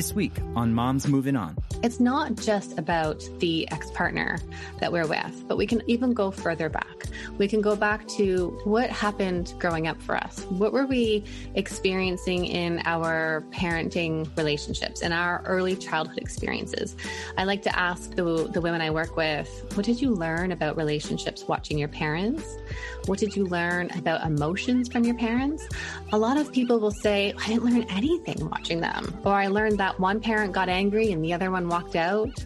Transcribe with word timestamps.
This 0.00 0.14
week 0.14 0.32
on 0.56 0.72
Moms 0.72 1.06
Moving 1.06 1.36
On. 1.36 1.54
It's 1.82 2.00
not 2.00 2.34
just 2.34 2.78
about 2.78 3.22
the 3.38 3.70
ex 3.70 3.90
partner 3.90 4.38
that 4.78 4.90
we're 4.90 5.06
with, 5.06 5.46
but 5.46 5.58
we 5.58 5.66
can 5.66 5.82
even 5.90 6.14
go 6.14 6.30
further 6.30 6.70
back. 6.70 7.04
We 7.36 7.46
can 7.46 7.60
go 7.60 7.76
back 7.76 8.08
to 8.08 8.58
what 8.64 8.88
happened 8.88 9.52
growing 9.58 9.88
up 9.88 10.00
for 10.00 10.16
us. 10.16 10.44
What 10.44 10.72
were 10.72 10.86
we 10.86 11.24
experiencing 11.54 12.46
in 12.46 12.80
our 12.86 13.44
parenting 13.50 14.34
relationships 14.38 15.02
and 15.02 15.12
our 15.12 15.42
early 15.44 15.76
childhood 15.76 16.16
experiences? 16.16 16.96
I 17.36 17.44
like 17.44 17.60
to 17.62 17.78
ask 17.78 18.14
the, 18.14 18.48
the 18.50 18.60
women 18.62 18.80
I 18.80 18.90
work 18.90 19.16
with, 19.16 19.48
what 19.74 19.84
did 19.84 20.00
you 20.00 20.14
learn 20.14 20.52
about 20.52 20.78
relationships 20.78 21.44
watching 21.46 21.76
your 21.76 21.88
parents? 21.88 22.56
What 23.04 23.18
did 23.18 23.36
you 23.36 23.44
learn 23.46 23.90
about 23.98 24.24
emotions 24.24 24.88
from 24.88 25.04
your 25.04 25.16
parents? 25.16 25.68
A 26.12 26.18
lot 26.18 26.38
of 26.38 26.52
people 26.52 26.78
will 26.80 26.90
say, 26.90 27.34
I 27.38 27.48
didn't 27.48 27.64
learn 27.64 27.82
anything 27.90 28.48
watching 28.48 28.80
them, 28.80 29.14
or 29.24 29.34
I 29.34 29.48
learned 29.48 29.78
that 29.78 29.89
one 29.98 30.20
parent 30.20 30.52
got 30.52 30.68
angry 30.68 31.12
and 31.12 31.24
the 31.24 31.32
other 31.32 31.50
one 31.50 31.68
walked 31.68 31.96
out, 31.96 32.44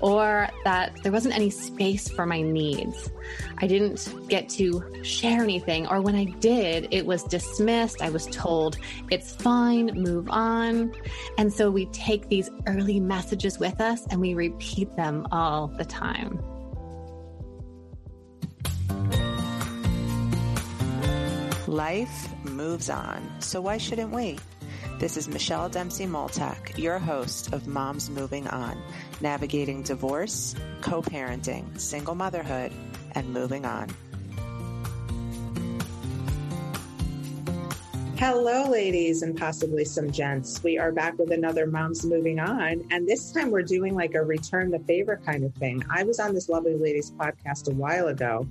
or 0.00 0.48
that 0.64 1.00
there 1.02 1.12
wasn't 1.12 1.34
any 1.34 1.50
space 1.50 2.08
for 2.08 2.26
my 2.26 2.42
needs. 2.42 3.10
I 3.58 3.66
didn't 3.66 4.28
get 4.28 4.48
to 4.50 4.84
share 5.04 5.42
anything, 5.42 5.86
or 5.86 6.00
when 6.00 6.14
I 6.16 6.24
did, 6.24 6.88
it 6.90 7.06
was 7.06 7.22
dismissed. 7.24 8.02
I 8.02 8.10
was 8.10 8.26
told, 8.26 8.78
it's 9.10 9.32
fine, 9.32 9.86
move 9.94 10.28
on. 10.28 10.92
And 11.38 11.52
so 11.52 11.70
we 11.70 11.86
take 11.86 12.28
these 12.28 12.50
early 12.66 13.00
messages 13.00 13.58
with 13.58 13.80
us 13.80 14.06
and 14.10 14.20
we 14.20 14.34
repeat 14.34 14.94
them 14.96 15.26
all 15.30 15.68
the 15.68 15.84
time. 15.84 16.40
Life 21.68 22.28
moves 22.44 22.90
on, 22.90 23.22
so 23.38 23.60
why 23.60 23.78
shouldn't 23.78 24.12
we? 24.12 24.38
This 24.98 25.16
is 25.16 25.28
Michelle 25.28 25.68
Dempsey 25.68 26.06
Multack, 26.06 26.78
your 26.78 26.98
host 26.98 27.52
of 27.52 27.66
Moms 27.66 28.08
Moving 28.08 28.46
On, 28.48 28.80
navigating 29.20 29.82
divorce, 29.82 30.54
co 30.80 31.02
parenting, 31.02 31.78
single 31.78 32.14
motherhood, 32.14 32.72
and 33.12 33.28
moving 33.32 33.64
on. 33.64 33.88
Hello, 38.16 38.70
ladies, 38.70 39.22
and 39.22 39.36
possibly 39.36 39.84
some 39.84 40.12
gents. 40.12 40.62
We 40.62 40.78
are 40.78 40.92
back 40.92 41.18
with 41.18 41.32
another 41.32 41.66
Moms 41.66 42.06
Moving 42.06 42.38
On. 42.38 42.86
And 42.92 43.08
this 43.08 43.32
time 43.32 43.50
we're 43.50 43.62
doing 43.62 43.96
like 43.96 44.14
a 44.14 44.22
return 44.22 44.70
the 44.70 44.78
favor 44.78 45.20
kind 45.26 45.42
of 45.42 45.52
thing. 45.54 45.82
I 45.90 46.04
was 46.04 46.20
on 46.20 46.32
this 46.32 46.48
lovely 46.48 46.76
ladies 46.76 47.10
podcast 47.10 47.68
a 47.68 47.74
while 47.74 48.06
ago, 48.06 48.46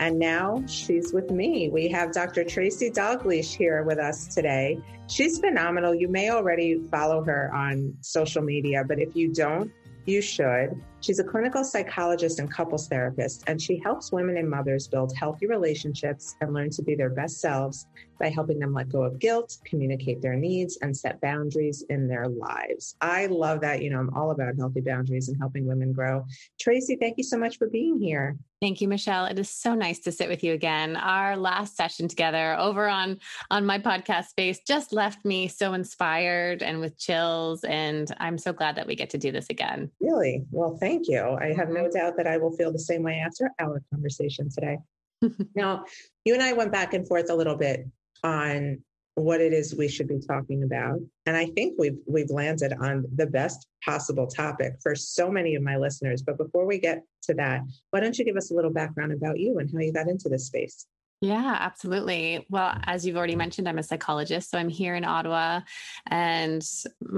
and 0.00 0.18
now 0.18 0.62
she's 0.66 1.12
with 1.12 1.30
me. 1.30 1.68
We 1.70 1.88
have 1.88 2.12
Dr. 2.12 2.44
Tracy 2.44 2.90
Dalgleish 2.90 3.56
here 3.56 3.82
with 3.82 3.98
us 3.98 4.26
today. 4.26 4.78
She's 5.08 5.38
phenomenal. 5.38 5.94
You 5.94 6.08
may 6.08 6.30
already 6.30 6.82
follow 6.90 7.24
her 7.24 7.50
on 7.54 7.94
social 8.00 8.42
media, 8.42 8.84
but 8.86 9.00
if 9.00 9.16
you 9.16 9.32
don't, 9.32 9.72
you 10.06 10.22
should. 10.22 10.80
She's 11.00 11.20
a 11.20 11.24
clinical 11.24 11.62
psychologist 11.62 12.40
and 12.40 12.50
couples 12.50 12.88
therapist, 12.88 13.44
and 13.46 13.62
she 13.62 13.78
helps 13.78 14.10
women 14.10 14.36
and 14.36 14.50
mothers 14.50 14.88
build 14.88 15.16
healthy 15.16 15.46
relationships 15.46 16.34
and 16.40 16.52
learn 16.52 16.70
to 16.70 16.82
be 16.82 16.96
their 16.96 17.10
best 17.10 17.40
selves 17.40 17.86
by 18.18 18.28
helping 18.28 18.58
them 18.58 18.74
let 18.74 18.88
go 18.88 19.02
of 19.04 19.18
guilt, 19.18 19.58
communicate 19.64 20.20
their 20.20 20.34
needs, 20.34 20.78
and 20.82 20.96
set 20.96 21.20
boundaries 21.20 21.84
in 21.88 22.08
their 22.08 22.26
lives. 22.28 22.96
I 23.00 23.26
love 23.26 23.60
that. 23.60 23.82
You 23.82 23.90
know, 23.90 24.00
I'm 24.00 24.14
all 24.14 24.32
about 24.32 24.56
healthy 24.56 24.80
boundaries 24.80 25.28
and 25.28 25.38
helping 25.38 25.66
women 25.66 25.92
grow. 25.92 26.24
Tracy, 26.58 26.96
thank 26.96 27.16
you 27.16 27.24
so 27.24 27.38
much 27.38 27.58
for 27.58 27.68
being 27.68 28.00
here. 28.00 28.36
Thank 28.60 28.80
you, 28.80 28.88
Michelle. 28.88 29.26
It 29.26 29.38
is 29.38 29.48
so 29.48 29.74
nice 29.74 30.00
to 30.00 30.10
sit 30.10 30.28
with 30.28 30.42
you 30.42 30.52
again. 30.52 30.96
Our 30.96 31.36
last 31.36 31.76
session 31.76 32.08
together 32.08 32.56
over 32.58 32.88
on 32.88 33.20
on 33.52 33.64
my 33.64 33.78
podcast 33.78 34.26
space 34.26 34.58
just 34.66 34.92
left 34.92 35.24
me 35.24 35.46
so 35.46 35.74
inspired 35.74 36.64
and 36.64 36.80
with 36.80 36.98
chills. 36.98 37.62
And 37.62 38.12
I'm 38.18 38.36
so 38.36 38.52
glad 38.52 38.74
that 38.74 38.88
we 38.88 38.96
get 38.96 39.10
to 39.10 39.18
do 39.18 39.30
this 39.30 39.46
again. 39.48 39.92
Really? 40.00 40.44
Well, 40.50 40.76
thank 40.76 40.97
Thank 40.98 41.10
you. 41.10 41.38
I 41.40 41.52
have 41.54 41.68
no 41.68 41.88
doubt 41.88 42.16
that 42.16 42.26
I 42.26 42.38
will 42.38 42.50
feel 42.50 42.72
the 42.72 42.78
same 42.80 43.04
way 43.04 43.22
after 43.24 43.52
our 43.60 43.80
conversation 43.92 44.50
today. 44.50 44.78
now, 45.54 45.84
you 46.24 46.34
and 46.34 46.42
I 46.42 46.54
went 46.54 46.72
back 46.72 46.92
and 46.92 47.06
forth 47.06 47.30
a 47.30 47.34
little 47.36 47.54
bit 47.54 47.86
on 48.24 48.82
what 49.14 49.40
it 49.40 49.52
is 49.52 49.76
we 49.76 49.86
should 49.86 50.08
be 50.08 50.18
talking 50.18 50.64
about. 50.64 50.98
And 51.24 51.36
I 51.36 51.46
think 51.46 51.74
we've 51.78 51.98
we've 52.08 52.30
landed 52.30 52.72
on 52.80 53.04
the 53.14 53.26
best 53.26 53.68
possible 53.84 54.26
topic 54.26 54.74
for 54.82 54.96
so 54.96 55.30
many 55.30 55.54
of 55.54 55.62
my 55.62 55.76
listeners. 55.76 56.20
But 56.20 56.36
before 56.36 56.66
we 56.66 56.80
get 56.80 57.04
to 57.24 57.34
that, 57.34 57.60
why 57.90 58.00
don't 58.00 58.18
you 58.18 58.24
give 58.24 58.36
us 58.36 58.50
a 58.50 58.54
little 58.54 58.72
background 58.72 59.12
about 59.12 59.38
you 59.38 59.58
and 59.58 59.70
how 59.72 59.78
you 59.78 59.92
got 59.92 60.08
into 60.08 60.28
this 60.28 60.46
space? 60.46 60.84
Yeah, 61.20 61.56
absolutely. 61.58 62.46
Well, 62.48 62.78
as 62.84 63.04
you've 63.04 63.16
already 63.16 63.34
mentioned, 63.34 63.68
I'm 63.68 63.78
a 63.78 63.82
psychologist. 63.82 64.50
So 64.50 64.58
I'm 64.58 64.68
here 64.68 64.94
in 64.94 65.04
Ottawa. 65.04 65.62
And 66.06 66.62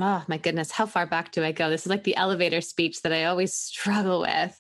oh 0.00 0.24
my 0.26 0.38
goodness, 0.38 0.70
how 0.70 0.86
far 0.86 1.06
back 1.06 1.32
do 1.32 1.44
I 1.44 1.52
go? 1.52 1.68
This 1.68 1.82
is 1.82 1.90
like 1.90 2.04
the 2.04 2.16
elevator 2.16 2.62
speech 2.62 3.02
that 3.02 3.12
I 3.12 3.24
always 3.24 3.52
struggle 3.54 4.20
with. 4.22 4.58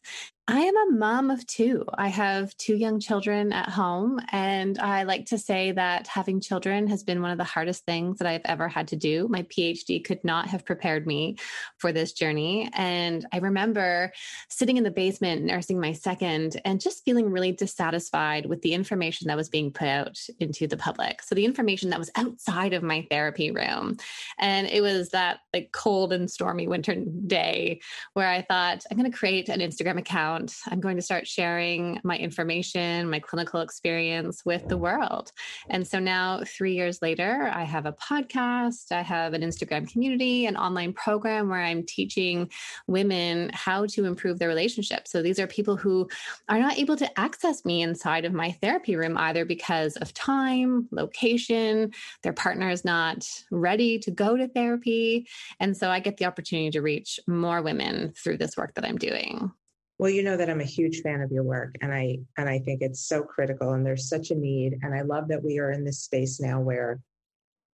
I 0.52 0.62
am 0.62 0.76
a 0.76 0.96
mom 0.96 1.30
of 1.30 1.46
two. 1.46 1.84
I 1.94 2.08
have 2.08 2.56
two 2.56 2.74
young 2.74 2.98
children 2.98 3.52
at 3.52 3.68
home. 3.68 4.18
And 4.32 4.80
I 4.80 5.04
like 5.04 5.26
to 5.26 5.38
say 5.38 5.70
that 5.70 6.08
having 6.08 6.40
children 6.40 6.88
has 6.88 7.04
been 7.04 7.22
one 7.22 7.30
of 7.30 7.38
the 7.38 7.44
hardest 7.44 7.84
things 7.84 8.18
that 8.18 8.26
I've 8.26 8.40
ever 8.44 8.66
had 8.66 8.88
to 8.88 8.96
do. 8.96 9.28
My 9.28 9.44
PhD 9.44 10.04
could 10.04 10.24
not 10.24 10.48
have 10.48 10.64
prepared 10.64 11.06
me 11.06 11.36
for 11.78 11.92
this 11.92 12.12
journey. 12.12 12.68
And 12.72 13.24
I 13.32 13.38
remember 13.38 14.12
sitting 14.48 14.76
in 14.76 14.82
the 14.82 14.90
basement 14.90 15.44
nursing 15.44 15.78
my 15.78 15.92
second 15.92 16.60
and 16.64 16.80
just 16.80 17.04
feeling 17.04 17.30
really 17.30 17.52
dissatisfied 17.52 18.46
with 18.46 18.60
the 18.62 18.74
information 18.74 19.28
that 19.28 19.36
was 19.36 19.48
being 19.48 19.70
put 19.70 19.86
out 19.86 20.18
into 20.40 20.66
the 20.66 20.76
public. 20.76 21.22
So 21.22 21.36
the 21.36 21.44
information 21.44 21.90
that 21.90 21.98
was 22.00 22.10
outside 22.16 22.72
of 22.72 22.82
my 22.82 23.06
therapy 23.08 23.52
room. 23.52 23.98
And 24.36 24.66
it 24.66 24.80
was 24.80 25.10
that 25.10 25.42
like 25.54 25.70
cold 25.70 26.12
and 26.12 26.28
stormy 26.28 26.66
winter 26.66 26.96
day 26.96 27.82
where 28.14 28.28
I 28.28 28.42
thought, 28.42 28.84
I'm 28.90 28.98
going 28.98 29.08
to 29.08 29.16
create 29.16 29.48
an 29.48 29.60
Instagram 29.60 29.96
account 29.96 30.39
around 30.40 30.54
I'm 30.68 30.80
going 30.80 30.96
to 30.96 31.02
start 31.02 31.26
sharing 31.26 32.00
my 32.04 32.16
information, 32.16 33.10
my 33.10 33.20
clinical 33.20 33.60
experience 33.60 34.44
with 34.44 34.68
the 34.68 34.76
world. 34.76 35.32
And 35.68 35.86
so 35.86 35.98
now, 35.98 36.42
three 36.46 36.74
years 36.74 37.00
later, 37.02 37.50
I 37.52 37.64
have 37.64 37.86
a 37.86 37.92
podcast, 37.92 38.92
I 38.92 39.02
have 39.02 39.34
an 39.34 39.42
Instagram 39.42 39.90
community, 39.90 40.46
an 40.46 40.56
online 40.56 40.92
program 40.92 41.48
where 41.48 41.62
I'm 41.62 41.84
teaching 41.84 42.50
women 42.86 43.50
how 43.52 43.86
to 43.86 44.04
improve 44.04 44.38
their 44.38 44.48
relationships. 44.48 45.10
So 45.10 45.22
these 45.22 45.38
are 45.38 45.46
people 45.46 45.76
who 45.76 46.08
are 46.48 46.58
not 46.58 46.78
able 46.78 46.96
to 46.96 47.20
access 47.20 47.64
me 47.64 47.82
inside 47.82 48.24
of 48.24 48.32
my 48.32 48.52
therapy 48.62 48.96
room 48.96 49.16
either 49.16 49.44
because 49.44 49.96
of 49.96 50.14
time, 50.14 50.88
location, 50.90 51.92
their 52.22 52.32
partner 52.32 52.70
is 52.70 52.84
not 52.84 53.26
ready 53.50 53.98
to 54.00 54.10
go 54.10 54.36
to 54.36 54.48
therapy. 54.48 55.26
And 55.58 55.76
so 55.76 55.90
I 55.90 56.00
get 56.00 56.16
the 56.16 56.26
opportunity 56.26 56.70
to 56.70 56.80
reach 56.80 57.20
more 57.26 57.62
women 57.62 58.12
through 58.16 58.38
this 58.38 58.56
work 58.56 58.74
that 58.74 58.84
I'm 58.84 58.98
doing. 58.98 59.52
Well, 60.00 60.10
you 60.10 60.22
know 60.22 60.38
that 60.38 60.48
I'm 60.48 60.62
a 60.62 60.64
huge 60.64 61.02
fan 61.02 61.20
of 61.20 61.30
your 61.30 61.42
work 61.42 61.74
and 61.82 61.92
I 61.92 62.20
and 62.38 62.48
I 62.48 62.60
think 62.60 62.80
it's 62.80 63.06
so 63.06 63.22
critical 63.22 63.74
and 63.74 63.84
there's 63.84 64.08
such 64.08 64.30
a 64.30 64.34
need 64.34 64.78
and 64.80 64.94
I 64.94 65.02
love 65.02 65.28
that 65.28 65.44
we 65.44 65.58
are 65.58 65.72
in 65.72 65.84
this 65.84 65.98
space 65.98 66.40
now 66.40 66.58
where 66.58 67.00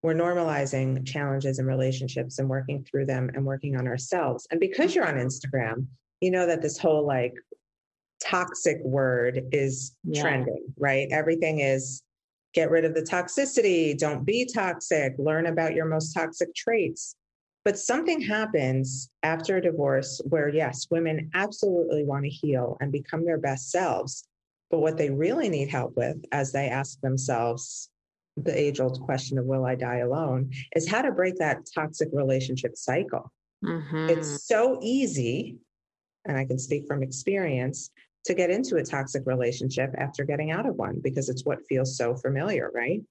we're 0.03 0.13
normalizing 0.13 1.07
challenges 1.07 1.61
in 1.61 1.67
relationships 1.67 2.41
and 2.41 2.49
working 2.49 2.83
through 2.83 3.07
them 3.07 3.31
and 3.35 3.45
working 3.45 3.77
on 3.77 3.87
ourselves. 3.87 4.45
And 4.51 4.59
because 4.59 4.93
you're 4.93 5.07
on 5.07 5.15
Instagram, 5.15 5.87
you 6.21 6.33
know 6.33 6.47
that 6.49 6.63
this 6.63 6.79
whole 6.79 7.07
like 7.07 7.35
toxic 8.21 8.79
word 8.83 9.45
is 9.53 9.95
yeah. 10.03 10.21
trending, 10.21 10.65
right? 10.77 11.07
Everything 11.13 11.61
is 11.61 12.03
get 12.55 12.73
rid 12.73 12.85
of 12.85 12.95
the 12.95 13.03
toxicity, 13.03 13.97
don't 13.97 14.25
be 14.25 14.51
toxic, 14.53 15.15
learn 15.19 15.47
about 15.47 15.75
your 15.75 15.85
most 15.85 16.13
toxic 16.13 16.53
traits. 16.57 17.15
But 17.67 17.81
something 17.81 18.21
happens 18.21 19.11
after 19.25 19.57
a 19.57 19.61
divorce 19.61 20.21
where, 20.29 20.49
yes, 20.49 20.87
women 20.89 21.33
absolutely 21.35 22.05
want 22.05 22.23
to 22.23 22.31
heal 22.31 22.77
and 22.81 22.93
become 22.93 23.25
their 23.25 23.39
best 23.39 23.73
selves. 23.73 24.23
But 24.71 24.79
what 24.79 24.97
they 24.97 25.11
really 25.11 25.49
need 25.49 25.69
help 25.69 25.97
with, 25.97 26.17
as 26.31 26.53
they 26.53 26.69
ask 26.69 27.01
themselves 27.01 27.91
the 28.37 28.57
age 28.57 28.79
old 28.79 29.01
question 29.01 29.37
of, 29.37 29.47
will 29.47 29.67
I 29.67 29.75
die 29.75 29.99
alone, 29.99 30.53
is 30.77 30.89
how 30.89 31.03
to 31.03 31.11
break 31.11 31.39
that 31.39 31.67
toxic 31.75 32.09
relationship 32.13 32.77
cycle. 32.77 33.33
Mm-hmm. 33.65 34.11
It's 34.11 34.47
so 34.47 34.79
easy, 34.81 35.57
and 36.25 36.39
I 36.39 36.45
can 36.45 36.61
speak 36.61 36.87
from 36.87 37.03
experience, 37.03 37.91
to 38.27 38.35
get 38.35 38.51
into 38.51 38.77
a 38.77 38.85
toxic 38.85 39.25
relationship 39.27 39.93
after 39.99 40.23
getting 40.23 40.53
out 40.53 40.67
of 40.67 40.77
one 40.77 41.01
because 41.03 41.29
it's 41.29 41.45
what 41.45 41.67
feels 41.69 41.97
so 41.97 42.15
familiar, 42.15 42.71
right? 42.73 43.03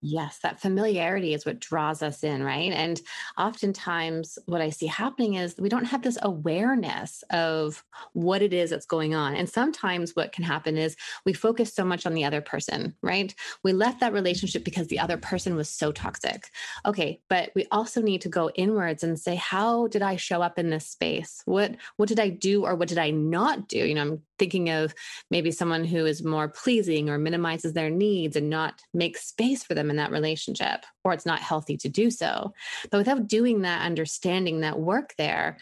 Yes, 0.00 0.38
that 0.44 0.60
familiarity 0.60 1.34
is 1.34 1.44
what 1.44 1.58
draws 1.58 2.04
us 2.04 2.22
in, 2.22 2.40
right? 2.44 2.70
And 2.72 3.00
oftentimes, 3.36 4.38
what 4.46 4.60
I 4.60 4.70
see 4.70 4.86
happening 4.86 5.34
is 5.34 5.56
we 5.58 5.68
don't 5.68 5.86
have 5.86 6.02
this 6.02 6.16
awareness 6.22 7.24
of 7.30 7.82
what 8.12 8.40
it 8.40 8.52
is 8.52 8.70
that's 8.70 8.86
going 8.86 9.16
on. 9.16 9.34
And 9.34 9.48
sometimes, 9.48 10.14
what 10.14 10.30
can 10.30 10.44
happen 10.44 10.76
is 10.76 10.94
we 11.26 11.32
focus 11.32 11.74
so 11.74 11.84
much 11.84 12.06
on 12.06 12.14
the 12.14 12.24
other 12.24 12.40
person, 12.40 12.94
right? 13.02 13.34
We 13.64 13.72
left 13.72 13.98
that 13.98 14.12
relationship 14.12 14.62
because 14.62 14.86
the 14.86 15.00
other 15.00 15.16
person 15.16 15.56
was 15.56 15.68
so 15.68 15.90
toxic. 15.90 16.48
Okay, 16.86 17.20
but 17.28 17.50
we 17.56 17.66
also 17.72 18.00
need 18.00 18.20
to 18.20 18.28
go 18.28 18.50
inwards 18.50 19.02
and 19.02 19.18
say, 19.18 19.34
how 19.34 19.88
did 19.88 20.02
I 20.02 20.14
show 20.14 20.42
up 20.42 20.60
in 20.60 20.70
this 20.70 20.86
space? 20.86 21.42
What 21.44 21.74
what 21.96 22.08
did 22.08 22.20
I 22.20 22.28
do 22.28 22.64
or 22.64 22.76
what 22.76 22.88
did 22.88 22.98
I 22.98 23.10
not 23.10 23.66
do? 23.66 23.78
You 23.78 23.94
know, 23.96 24.02
I'm 24.02 24.22
thinking 24.38 24.70
of 24.70 24.94
maybe 25.28 25.50
someone 25.50 25.84
who 25.84 26.06
is 26.06 26.22
more 26.22 26.46
pleasing 26.48 27.10
or 27.10 27.18
minimizes 27.18 27.72
their 27.72 27.90
needs 27.90 28.36
and 28.36 28.48
not 28.48 28.80
makes 28.94 29.26
space 29.26 29.64
for 29.64 29.74
them 29.74 29.87
in 29.90 29.96
that 29.96 30.10
relationship, 30.10 30.84
or 31.04 31.12
it's 31.12 31.26
not 31.26 31.40
healthy 31.40 31.76
to 31.78 31.88
do 31.88 32.10
so. 32.10 32.54
But 32.90 32.98
without 32.98 33.28
doing 33.28 33.62
that, 33.62 33.84
understanding 33.84 34.60
that 34.60 34.78
work 34.78 35.14
there, 35.18 35.58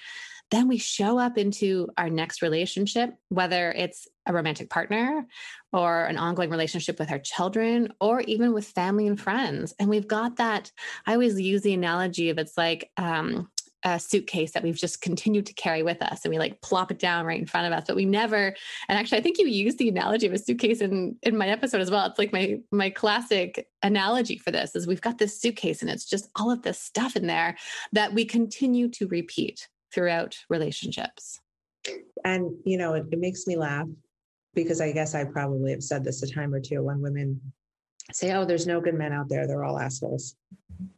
then 0.51 0.69
we 0.69 0.79
show 0.79 1.19
up 1.19 1.39
into 1.39 1.89
our 1.97 2.09
next 2.09 2.41
relationship, 2.41 3.15
whether 3.31 3.73
it's 3.73 4.07
a 4.27 4.33
romantic 4.33 4.71
partner 4.71 5.27
or 5.73 6.05
an 6.05 6.17
ongoing 6.17 6.51
relationship 6.51 6.99
with 6.99 7.11
our 7.11 7.19
children 7.19 7.93
or 8.01 8.21
even 8.21 8.53
with 8.53 8.67
family 8.69 9.09
and 9.09 9.21
friends. 9.21 9.75
And 9.79 9.89
we've 9.89 10.07
got 10.07 10.37
that. 10.37 10.71
I 11.05 11.15
always 11.15 11.41
use 11.41 11.63
the 11.63 11.75
analogy 11.75 12.31
of 12.31 12.39
it's 12.39 12.57
like, 12.57 12.91
um, 12.97 13.51
a 13.85 14.01
suitcase 14.01 14.53
that 14.53 14.63
we've 14.63 14.77
just 14.77 15.01
continued 15.01 15.47
to 15.47 15.53
carry 15.55 15.83
with 15.83 16.03
us 16.03 16.25
and 16.25 16.33
we 16.33 16.39
like 16.39 16.61
plop 16.61 16.91
it 16.91 16.99
down 16.99 17.27
right 17.27 17.39
in 17.39 17.47
front 17.47 17.67
of 17.67 17.79
us 17.79 17.85
but 17.87 17.95
we 17.95 18.05
never 18.05 18.55
and 18.89 18.99
actually 18.99 19.19
i 19.19 19.21
think 19.21 19.39
you 19.39 19.47
used 19.47 19.79
the 19.79 19.89
analogy 19.89 20.27
of 20.27 20.33
a 20.33 20.39
suitcase 20.39 20.81
in 20.81 21.17
in 21.23 21.37
my 21.37 21.49
episode 21.49 21.81
as 21.81 21.91
well. 21.91 22.07
It's 22.07 22.19
like 22.19 22.33
my 22.33 22.59
my 22.71 22.91
classic 22.91 23.69
analogy 23.83 24.39
for 24.39 24.51
this 24.51 24.75
is 24.75 24.87
we've 24.87 25.01
got 25.01 25.19
this 25.19 25.41
suitcase 25.41 25.83
and 25.83 25.91
it's 25.91 26.05
just 26.05 26.29
all 26.37 26.51
of 26.51 26.63
this 26.63 26.81
stuff 26.81 27.17
in 27.17 27.27
there 27.27 27.57
that 27.93 28.13
we 28.13 28.25
continue 28.25 28.89
to 28.91 29.07
repeat 29.09 29.69
throughout 29.93 30.39
relationships. 30.49 31.41
And 32.25 32.51
you 32.65 32.79
know 32.79 32.95
it, 32.95 33.07
it 33.11 33.19
makes 33.19 33.47
me 33.47 33.57
laugh 33.57 33.87
because 34.55 34.81
i 34.81 34.91
guess 34.91 35.15
i 35.15 35.23
probably 35.23 35.71
have 35.71 35.83
said 35.83 36.03
this 36.03 36.23
a 36.23 36.27
time 36.27 36.53
or 36.53 36.61
two 36.61 36.83
when 36.83 37.01
women 37.01 37.41
say 38.13 38.33
oh 38.33 38.45
there's 38.45 38.67
no 38.67 38.81
good 38.81 38.95
men 38.95 39.13
out 39.13 39.29
there 39.29 39.47
they're 39.47 39.65
all 39.65 39.79
assholes 39.79 40.37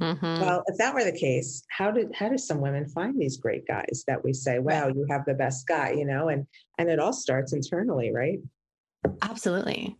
Mm-hmm. 0.01 0.41
Well, 0.41 0.63
if 0.67 0.77
that 0.79 0.95
were 0.95 1.05
the 1.05 1.13
case, 1.13 1.63
how 1.69 1.91
did 1.91 2.13
how 2.15 2.29
do 2.29 2.39
some 2.39 2.61
women 2.61 2.89
find 2.89 3.21
these 3.21 3.37
great 3.37 3.67
guys 3.67 4.05
that 4.07 4.23
we 4.25 4.33
say, 4.33 4.59
"Wow, 4.59 4.89
you 4.89 5.07
have 5.11 5.25
the 5.25 5.35
best 5.35 5.67
guy," 5.67 5.93
you 5.93 6.05
know? 6.05 6.29
And 6.29 6.47
and 6.79 6.89
it 6.89 6.99
all 6.99 7.13
starts 7.13 7.53
internally, 7.53 8.13
right? 8.13 8.41
Absolutely. 9.23 9.97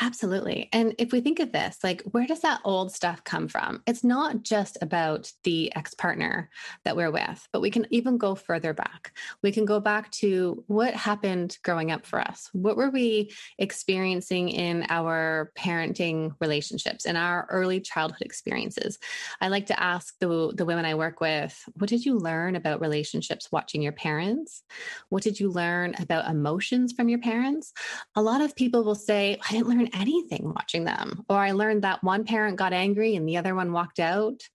Absolutely. 0.00 0.68
And 0.72 0.92
if 0.98 1.12
we 1.12 1.20
think 1.20 1.38
of 1.38 1.52
this, 1.52 1.78
like, 1.84 2.02
where 2.10 2.26
does 2.26 2.40
that 2.40 2.60
old 2.64 2.90
stuff 2.90 3.22
come 3.22 3.46
from? 3.46 3.80
It's 3.86 4.02
not 4.02 4.42
just 4.42 4.76
about 4.82 5.30
the 5.44 5.74
ex 5.76 5.94
partner 5.94 6.50
that 6.84 6.96
we're 6.96 7.12
with, 7.12 7.46
but 7.52 7.60
we 7.60 7.70
can 7.70 7.86
even 7.90 8.18
go 8.18 8.34
further 8.34 8.74
back. 8.74 9.16
We 9.42 9.52
can 9.52 9.64
go 9.64 9.78
back 9.78 10.10
to 10.12 10.64
what 10.66 10.94
happened 10.94 11.58
growing 11.62 11.92
up 11.92 12.06
for 12.06 12.20
us. 12.20 12.50
What 12.52 12.76
were 12.76 12.90
we 12.90 13.30
experiencing 13.58 14.48
in 14.48 14.84
our 14.88 15.52
parenting 15.56 16.34
relationships, 16.40 17.06
in 17.06 17.14
our 17.14 17.46
early 17.48 17.80
childhood 17.80 18.22
experiences? 18.22 18.98
I 19.40 19.46
like 19.46 19.66
to 19.66 19.80
ask 19.80 20.18
the, 20.18 20.52
the 20.56 20.64
women 20.64 20.86
I 20.86 20.96
work 20.96 21.20
with, 21.20 21.56
what 21.74 21.88
did 21.88 22.04
you 22.04 22.18
learn 22.18 22.56
about 22.56 22.80
relationships 22.80 23.52
watching 23.52 23.80
your 23.80 23.92
parents? 23.92 24.64
What 25.10 25.22
did 25.22 25.38
you 25.38 25.50
learn 25.50 25.94
about 26.00 26.28
emotions 26.28 26.92
from 26.92 27.08
your 27.08 27.20
parents? 27.20 27.72
A 28.16 28.22
lot 28.22 28.40
of 28.40 28.56
people 28.56 28.82
will 28.82 28.96
say, 28.96 29.38
I 29.48 29.52
didn't 29.52 29.68
learn 29.68 29.83
learn 29.84 30.00
anything 30.00 30.52
watching 30.54 30.84
them. 30.84 31.24
Or 31.28 31.36
I 31.36 31.52
learned 31.52 31.82
that 31.82 32.02
one 32.02 32.24
parent 32.24 32.56
got 32.56 32.72
angry 32.72 33.16
and 33.16 33.28
the 33.28 33.36
other 33.36 33.54
one 33.54 33.72
walked 33.72 34.00
out, 34.00 34.48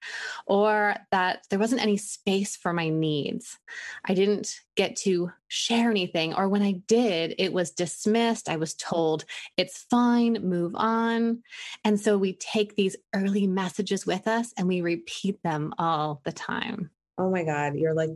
or 0.45 0.95
that 1.11 1.45
there 1.49 1.59
wasn't 1.59 1.81
any 1.81 1.97
space 1.97 2.55
for 2.55 2.73
my 2.73 2.89
needs. 2.89 3.57
I 4.05 4.13
didn't 4.13 4.59
get 4.75 4.95
to 4.97 5.31
share 5.47 5.89
anything. 5.89 6.33
Or 6.33 6.47
when 6.47 6.61
I 6.61 6.73
did, 6.87 7.35
it 7.37 7.53
was 7.53 7.71
dismissed. 7.71 8.49
I 8.49 8.57
was 8.57 8.73
told 8.75 9.25
it's 9.57 9.85
fine, 9.89 10.33
move 10.43 10.73
on. 10.75 11.43
And 11.83 11.99
so 11.99 12.17
we 12.17 12.33
take 12.33 12.75
these 12.75 12.95
early 13.13 13.47
messages 13.47 14.05
with 14.05 14.27
us 14.27 14.53
and 14.57 14.67
we 14.67 14.81
repeat 14.81 15.41
them 15.43 15.73
all 15.77 16.21
the 16.23 16.31
time. 16.31 16.89
Oh 17.17 17.29
my 17.29 17.43
God, 17.43 17.75
you're 17.75 17.93
like 17.93 18.11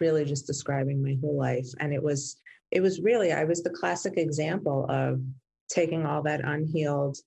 really 0.00 0.24
just 0.24 0.46
describing 0.46 1.02
my 1.02 1.16
whole 1.20 1.36
life. 1.36 1.68
And 1.80 1.94
it 1.94 2.02
was, 2.02 2.36
it 2.70 2.80
was 2.80 3.00
really, 3.00 3.32
I 3.32 3.44
was 3.44 3.62
the 3.62 3.70
classic 3.70 4.14
example 4.16 4.86
of 4.90 5.20
taking 5.68 6.06
all 6.06 6.22
that 6.22 6.44
unhealed 6.44 7.18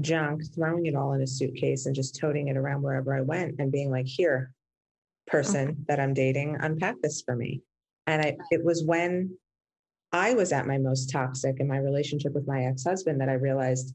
junk, 0.00 0.42
throwing 0.54 0.86
it 0.86 0.94
all 0.94 1.12
in 1.14 1.22
a 1.22 1.26
suitcase 1.26 1.86
and 1.86 1.94
just 1.94 2.18
toting 2.18 2.48
it 2.48 2.56
around 2.56 2.82
wherever 2.82 3.14
I 3.16 3.22
went 3.22 3.56
and 3.58 3.72
being 3.72 3.90
like, 3.90 4.06
here, 4.06 4.52
person 5.26 5.68
mm-hmm. 5.68 5.82
that 5.88 6.00
I'm 6.00 6.14
dating, 6.14 6.56
unpack 6.60 6.96
this 7.02 7.22
for 7.22 7.34
me. 7.34 7.62
And 8.06 8.22
I, 8.22 8.36
it 8.50 8.64
was 8.64 8.84
when 8.84 9.36
I 10.12 10.34
was 10.34 10.52
at 10.52 10.66
my 10.66 10.78
most 10.78 11.10
toxic 11.10 11.60
in 11.60 11.66
my 11.66 11.78
relationship 11.78 12.32
with 12.32 12.46
my 12.46 12.64
ex-husband 12.64 13.20
that 13.20 13.28
I 13.28 13.34
realized 13.34 13.94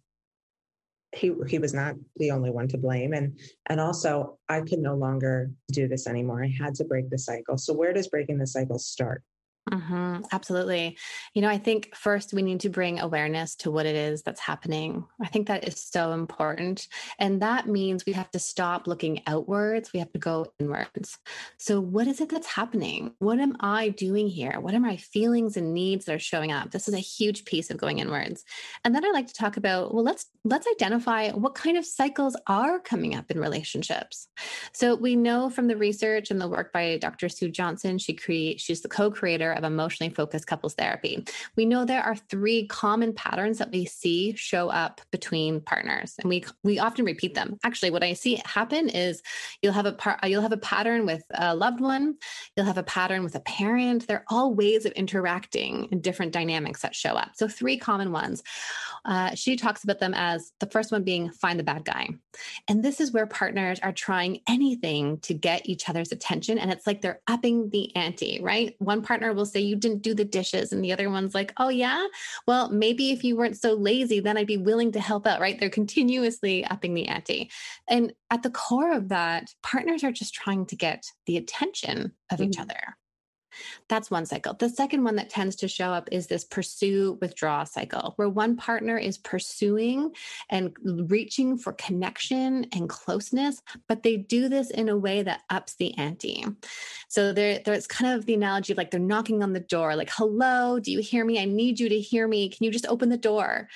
he 1.13 1.33
he 1.47 1.59
was 1.59 1.73
not 1.73 1.95
the 2.17 2.31
only 2.31 2.51
one 2.51 2.69
to 2.69 2.77
blame 2.77 3.11
and 3.11 3.37
and 3.69 3.81
also 3.81 4.37
I 4.47 4.61
could 4.61 4.79
no 4.79 4.95
longer 4.95 5.51
do 5.71 5.87
this 5.87 6.07
anymore. 6.07 6.43
I 6.43 6.47
had 6.47 6.75
to 6.75 6.85
break 6.85 7.09
the 7.09 7.17
cycle. 7.17 7.57
So 7.57 7.73
where 7.73 7.91
does 7.91 8.07
breaking 8.07 8.37
the 8.37 8.47
cycle 8.47 8.79
start? 8.79 9.23
Mm-hmm, 9.69 10.23
absolutely. 10.31 10.97
You 11.35 11.43
know, 11.43 11.49
I 11.49 11.59
think 11.59 11.95
first 11.95 12.33
we 12.33 12.41
need 12.41 12.61
to 12.61 12.69
bring 12.69 12.99
awareness 12.99 13.55
to 13.57 13.69
what 13.69 13.85
it 13.85 13.95
is 13.95 14.23
that's 14.23 14.39
happening. 14.39 15.05
I 15.21 15.27
think 15.27 15.47
that 15.47 15.67
is 15.67 15.79
so 15.79 16.13
important. 16.13 16.87
And 17.19 17.41
that 17.43 17.67
means 17.67 18.05
we 18.05 18.13
have 18.13 18.31
to 18.31 18.39
stop 18.39 18.87
looking 18.87 19.21
outwards. 19.27 19.93
We 19.93 19.99
have 19.99 20.11
to 20.13 20.19
go 20.19 20.47
inwards. 20.59 21.19
So, 21.57 21.79
what 21.79 22.07
is 22.07 22.21
it 22.21 22.29
that's 22.29 22.47
happening? 22.47 23.13
What 23.19 23.39
am 23.39 23.55
I 23.59 23.89
doing 23.89 24.27
here? 24.27 24.59
What 24.59 24.73
are 24.73 24.79
my 24.79 24.97
feelings 24.97 25.57
and 25.57 25.75
needs 25.75 26.05
that 26.05 26.15
are 26.15 26.19
showing 26.19 26.51
up? 26.51 26.71
This 26.71 26.87
is 26.87 26.95
a 26.95 26.99
huge 26.99 27.45
piece 27.45 27.69
of 27.69 27.77
going 27.77 27.99
inwards. 27.99 28.43
And 28.83 28.95
then 28.95 29.05
I 29.05 29.11
like 29.11 29.27
to 29.27 29.33
talk 29.33 29.57
about, 29.57 29.93
well, 29.93 30.03
let's 30.03 30.25
let's 30.43 30.67
identify 30.67 31.29
what 31.29 31.53
kind 31.53 31.77
of 31.77 31.85
cycles 31.85 32.35
are 32.47 32.79
coming 32.79 33.15
up 33.15 33.29
in 33.29 33.39
relationships. 33.39 34.27
So 34.73 34.95
we 34.95 35.15
know 35.15 35.51
from 35.51 35.67
the 35.67 35.77
research 35.77 36.31
and 36.31 36.41
the 36.41 36.47
work 36.47 36.73
by 36.73 36.97
Dr. 36.97 37.29
Sue 37.29 37.49
Johnson, 37.49 37.99
she 37.99 38.13
create 38.13 38.59
she's 38.59 38.81
the 38.81 38.89
co-creator 38.89 39.50
of 39.51 39.63
emotionally 39.63 40.13
focused 40.13 40.47
couples 40.47 40.73
therapy. 40.73 41.25
We 41.55 41.65
know 41.65 41.85
there 41.85 42.03
are 42.03 42.15
three 42.15 42.67
common 42.67 43.13
patterns 43.13 43.57
that 43.59 43.71
we 43.71 43.85
see 43.85 44.33
show 44.35 44.69
up 44.69 45.01
between 45.11 45.61
partners, 45.61 46.15
and 46.19 46.29
we 46.29 46.45
we 46.63 46.79
often 46.79 47.05
repeat 47.05 47.33
them. 47.33 47.57
Actually, 47.63 47.91
what 47.91 48.03
I 48.03 48.13
see 48.13 48.41
happen 48.45 48.89
is 48.89 49.21
you'll 49.61 49.73
have 49.73 49.85
a 49.85 49.93
par- 49.93 50.19
you'll 50.23 50.41
have 50.41 50.51
a 50.51 50.57
pattern 50.57 51.05
with 51.05 51.23
a 51.33 51.55
loved 51.55 51.79
one, 51.79 52.15
you'll 52.55 52.65
have 52.65 52.77
a 52.77 52.83
pattern 52.83 53.23
with 53.23 53.35
a 53.35 53.39
parent. 53.41 54.07
They're 54.07 54.25
all 54.29 54.53
ways 54.53 54.85
of 54.85 54.91
interacting 54.93 55.87
in 55.91 56.01
different 56.01 56.31
dynamics 56.31 56.81
that 56.81 56.95
show 56.95 57.11
up. 57.11 57.31
So 57.35 57.47
three 57.47 57.77
common 57.77 58.11
ones. 58.11 58.43
Uh, 59.03 59.33
she 59.33 59.55
talks 59.55 59.83
about 59.83 59.99
them 59.99 60.13
as 60.13 60.51
the 60.59 60.67
first 60.67 60.91
one 60.91 61.03
being 61.03 61.31
find 61.31 61.59
the 61.59 61.63
bad 61.63 61.83
guy, 61.85 62.09
and 62.67 62.83
this 62.83 62.99
is 62.99 63.11
where 63.11 63.25
partners 63.25 63.79
are 63.81 63.91
trying 63.91 64.41
anything 64.47 65.17
to 65.19 65.33
get 65.33 65.67
each 65.67 65.89
other's 65.89 66.11
attention, 66.11 66.59
and 66.59 66.71
it's 66.71 66.85
like 66.85 67.01
they're 67.01 67.21
upping 67.27 67.69
the 67.69 67.95
ante. 67.95 68.39
Right, 68.41 68.75
one 68.79 69.01
partner 69.01 69.33
will 69.33 69.40
will 69.41 69.45
say 69.45 69.59
you 69.59 69.75
didn't 69.75 70.01
do 70.01 70.13
the 70.13 70.25
dishes 70.25 70.71
and 70.71 70.83
the 70.83 70.93
other 70.93 71.09
one's 71.09 71.35
like 71.35 71.53
oh 71.57 71.69
yeah? 71.69 72.05
Well 72.47 72.69
maybe 72.69 73.11
if 73.11 73.23
you 73.23 73.35
weren't 73.35 73.57
so 73.57 73.73
lazy 73.73 74.19
then 74.19 74.37
i'd 74.37 74.47
be 74.47 74.57
willing 74.57 74.91
to 74.93 74.99
help 74.99 75.27
out 75.27 75.39
right? 75.39 75.59
They're 75.59 75.69
continuously 75.69 76.63
upping 76.65 76.93
the 76.93 77.07
ante. 77.07 77.49
And 77.89 78.13
at 78.29 78.43
the 78.43 78.49
core 78.49 78.93
of 78.93 79.09
that 79.09 79.53
partners 79.63 80.03
are 80.03 80.11
just 80.11 80.33
trying 80.33 80.65
to 80.67 80.75
get 80.75 81.03
the 81.25 81.37
attention 81.37 82.13
of 82.31 82.39
mm-hmm. 82.39 82.49
each 82.49 82.59
other 82.59 82.97
that's 83.87 84.11
one 84.11 84.25
cycle. 84.25 84.53
The 84.53 84.69
second 84.69 85.03
one 85.03 85.15
that 85.15 85.29
tends 85.29 85.55
to 85.57 85.67
show 85.67 85.89
up 85.91 86.09
is 86.11 86.27
this 86.27 86.43
pursue 86.43 87.17
withdraw 87.21 87.63
cycle, 87.63 88.13
where 88.15 88.29
one 88.29 88.55
partner 88.57 88.97
is 88.97 89.17
pursuing 89.17 90.11
and 90.49 90.75
reaching 90.83 91.57
for 91.57 91.73
connection 91.73 92.67
and 92.73 92.89
closeness, 92.89 93.61
but 93.87 94.03
they 94.03 94.17
do 94.17 94.49
this 94.49 94.69
in 94.69 94.89
a 94.89 94.97
way 94.97 95.23
that 95.23 95.41
ups 95.49 95.75
the 95.75 95.97
ante. 95.97 96.45
So 97.07 97.33
there, 97.33 97.59
there's 97.63 97.87
kind 97.87 98.17
of 98.17 98.25
the 98.25 98.33
analogy 98.33 98.73
of 98.73 98.77
like 98.77 98.91
they're 98.91 98.99
knocking 98.99 99.43
on 99.43 99.53
the 99.53 99.59
door, 99.59 99.95
like, 99.95 100.11
hello, 100.13 100.79
do 100.79 100.91
you 100.91 100.99
hear 100.99 101.25
me? 101.25 101.39
I 101.39 101.45
need 101.45 101.79
you 101.79 101.89
to 101.89 101.99
hear 101.99 102.27
me. 102.27 102.49
Can 102.49 102.65
you 102.65 102.71
just 102.71 102.87
open 102.87 103.09
the 103.09 103.17
door? 103.17 103.67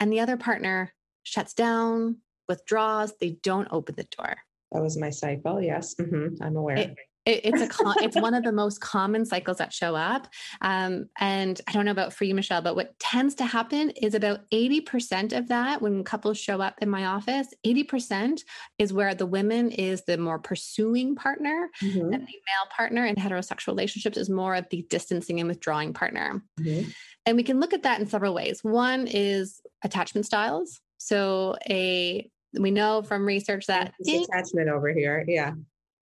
And 0.00 0.12
the 0.12 0.20
other 0.20 0.36
partner 0.36 0.92
shuts 1.22 1.54
down, 1.54 2.18
withdraws, 2.48 3.14
they 3.20 3.30
don't 3.42 3.68
open 3.70 3.94
the 3.96 4.04
door. 4.04 4.36
That 4.72 4.82
was 4.82 4.98
my 4.98 5.10
cycle. 5.10 5.62
Yes. 5.62 5.94
Mm-hmm. 5.94 6.42
I'm 6.42 6.56
aware. 6.56 6.76
It, 6.76 6.96
it, 7.26 7.40
it's 7.44 7.60
a 7.62 7.94
it's 8.04 8.16
one 8.16 8.34
of 8.34 8.44
the 8.44 8.52
most 8.52 8.80
common 8.80 9.24
cycles 9.24 9.56
that 9.56 9.72
show 9.72 9.94
up. 9.94 10.28
Um, 10.60 11.08
and 11.18 11.60
I 11.66 11.72
don't 11.72 11.84
know 11.84 11.90
about 11.90 12.12
for 12.12 12.24
you, 12.24 12.34
Michelle, 12.34 12.60
but 12.60 12.76
what 12.76 12.98
tends 12.98 13.34
to 13.36 13.46
happen 13.46 13.90
is 13.90 14.14
about 14.14 14.40
80% 14.50 15.36
of 15.36 15.48
that 15.48 15.80
when 15.80 16.04
couples 16.04 16.38
show 16.38 16.60
up 16.60 16.74
in 16.82 16.90
my 16.90 17.06
office, 17.06 17.48
80% 17.66 18.40
is 18.78 18.92
where 18.92 19.14
the 19.14 19.26
women 19.26 19.70
is 19.70 20.02
the 20.04 20.18
more 20.18 20.38
pursuing 20.38 21.14
partner 21.14 21.70
mm-hmm. 21.82 22.00
and 22.00 22.12
the 22.12 22.18
male 22.18 22.68
partner 22.76 23.06
in 23.06 23.16
heterosexual 23.16 23.68
relationships 23.68 24.18
is 24.18 24.28
more 24.28 24.54
of 24.54 24.68
the 24.70 24.86
distancing 24.90 25.40
and 25.40 25.48
withdrawing 25.48 25.94
partner. 25.94 26.42
Mm-hmm. 26.60 26.90
And 27.26 27.36
we 27.36 27.42
can 27.42 27.58
look 27.58 27.72
at 27.72 27.84
that 27.84 28.00
in 28.00 28.06
several 28.06 28.34
ways. 28.34 28.62
One 28.62 29.06
is 29.06 29.60
attachment 29.82 30.26
styles. 30.26 30.80
So 30.98 31.56
a 31.68 32.28
we 32.58 32.70
know 32.70 33.02
from 33.02 33.26
research 33.26 33.66
that 33.66 33.94
attachment 34.06 34.68
over 34.68 34.92
here. 34.92 35.24
Yeah 35.26 35.54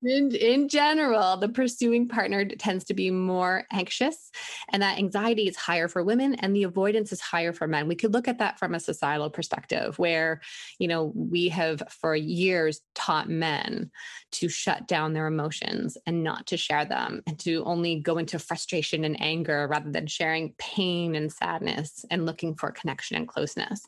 in, 0.05 0.35
in 0.35 0.69
general, 0.69 1.37
the 1.37 1.49
pursuing 1.49 2.09
partner 2.09 2.45
tends 2.45 2.85
to 2.85 2.95
be 2.95 3.11
more 3.11 3.65
anxious, 3.71 4.31
and 4.73 4.83
that 4.83 4.99
anxiety 4.99 5.49
is 5.49 5.57
higher 5.57 5.89
for 5.89 6.03
women, 6.03 6.35
and 6.37 6.55
the 6.55 6.65
avoidance 6.65 7.13
is 7.13 7.21
higher 7.21 7.53
for 7.53 7.67
men. 7.67 7.89
We 7.89 7.95
could 7.95 8.13
look 8.13 8.29
at 8.29 8.39
that 8.39 8.59
from 8.59 8.75
a 8.75 8.81
societal 8.81 9.31
perspective, 9.31 9.99
where 9.99 10.41
you 10.79 10.89
know 10.89 11.13
we 11.15 11.49
have 11.49 11.83
for 11.89 12.17
years 12.17 12.81
taught 12.95 13.29
men 13.29 13.91
to 14.33 14.49
shut 14.49 14.89
down 14.89 15.13
their 15.13 15.27
emotions 15.27 15.97
and 16.07 16.23
not 16.23 16.47
to 16.49 16.57
share 16.57 16.85
them, 16.85 17.23
and 17.27 17.39
to 17.41 17.63
only 17.65 18.01
go 18.01 18.19
into 18.19 18.39
frustration 18.39 19.05
and 19.05 19.21
anger 19.21 19.69
rather 19.69 19.91
than 19.91 20.07
sharing 20.07 20.55
pain 20.59 21.15
and 21.15 21.33
sadness 21.33 22.05
and 22.11 22.27
looking 22.27 22.55
for 22.55 22.71
connection 22.71 23.17
and 23.17 23.29
closeness. 23.29 23.87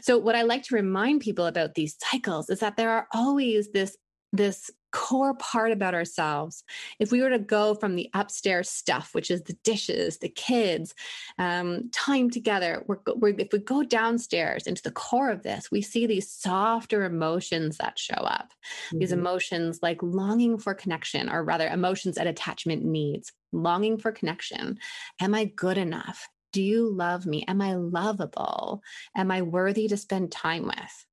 So, 0.00 0.18
what 0.18 0.36
I 0.36 0.42
like 0.42 0.64
to 0.64 0.74
remind 0.74 1.20
people 1.20 1.46
about 1.46 1.74
these 1.74 1.96
cycles 1.98 2.50
is 2.50 2.60
that 2.60 2.76
there 2.76 2.90
are 2.90 3.06
always 3.12 3.70
this 3.70 3.96
this 4.32 4.70
core 4.92 5.34
part 5.34 5.72
about 5.72 5.94
ourselves. 5.94 6.64
If 6.98 7.10
we 7.10 7.22
were 7.22 7.30
to 7.30 7.38
go 7.38 7.74
from 7.74 7.96
the 7.96 8.10
upstairs 8.14 8.68
stuff, 8.68 9.14
which 9.14 9.30
is 9.30 9.42
the 9.42 9.56
dishes, 9.64 10.18
the 10.18 10.28
kids, 10.28 10.94
um, 11.38 11.90
time 11.90 12.30
together, 12.30 12.84
we're, 12.86 12.98
we're, 13.16 13.34
if 13.38 13.52
we 13.52 13.58
go 13.58 13.82
downstairs 13.82 14.66
into 14.66 14.82
the 14.82 14.90
core 14.90 15.30
of 15.30 15.42
this, 15.42 15.70
we 15.70 15.82
see 15.82 16.06
these 16.06 16.30
softer 16.30 17.04
emotions 17.04 17.78
that 17.78 17.98
show 17.98 18.14
up. 18.14 18.52
Mm-hmm. 18.88 18.98
These 18.98 19.12
emotions 19.12 19.80
like 19.82 20.02
longing 20.02 20.58
for 20.58 20.74
connection, 20.74 21.28
or 21.28 21.42
rather, 21.42 21.68
emotions 21.68 22.16
and 22.18 22.28
attachment 22.28 22.84
needs, 22.84 23.32
longing 23.52 23.98
for 23.98 24.12
connection. 24.12 24.78
Am 25.20 25.34
I 25.34 25.46
good 25.46 25.78
enough? 25.78 26.28
Do 26.52 26.62
you 26.62 26.90
love 26.90 27.24
me? 27.24 27.44
Am 27.48 27.62
I 27.62 27.74
lovable? 27.74 28.82
Am 29.16 29.30
I 29.30 29.40
worthy 29.40 29.88
to 29.88 29.96
spend 29.96 30.30
time 30.30 30.64
with? 30.64 31.06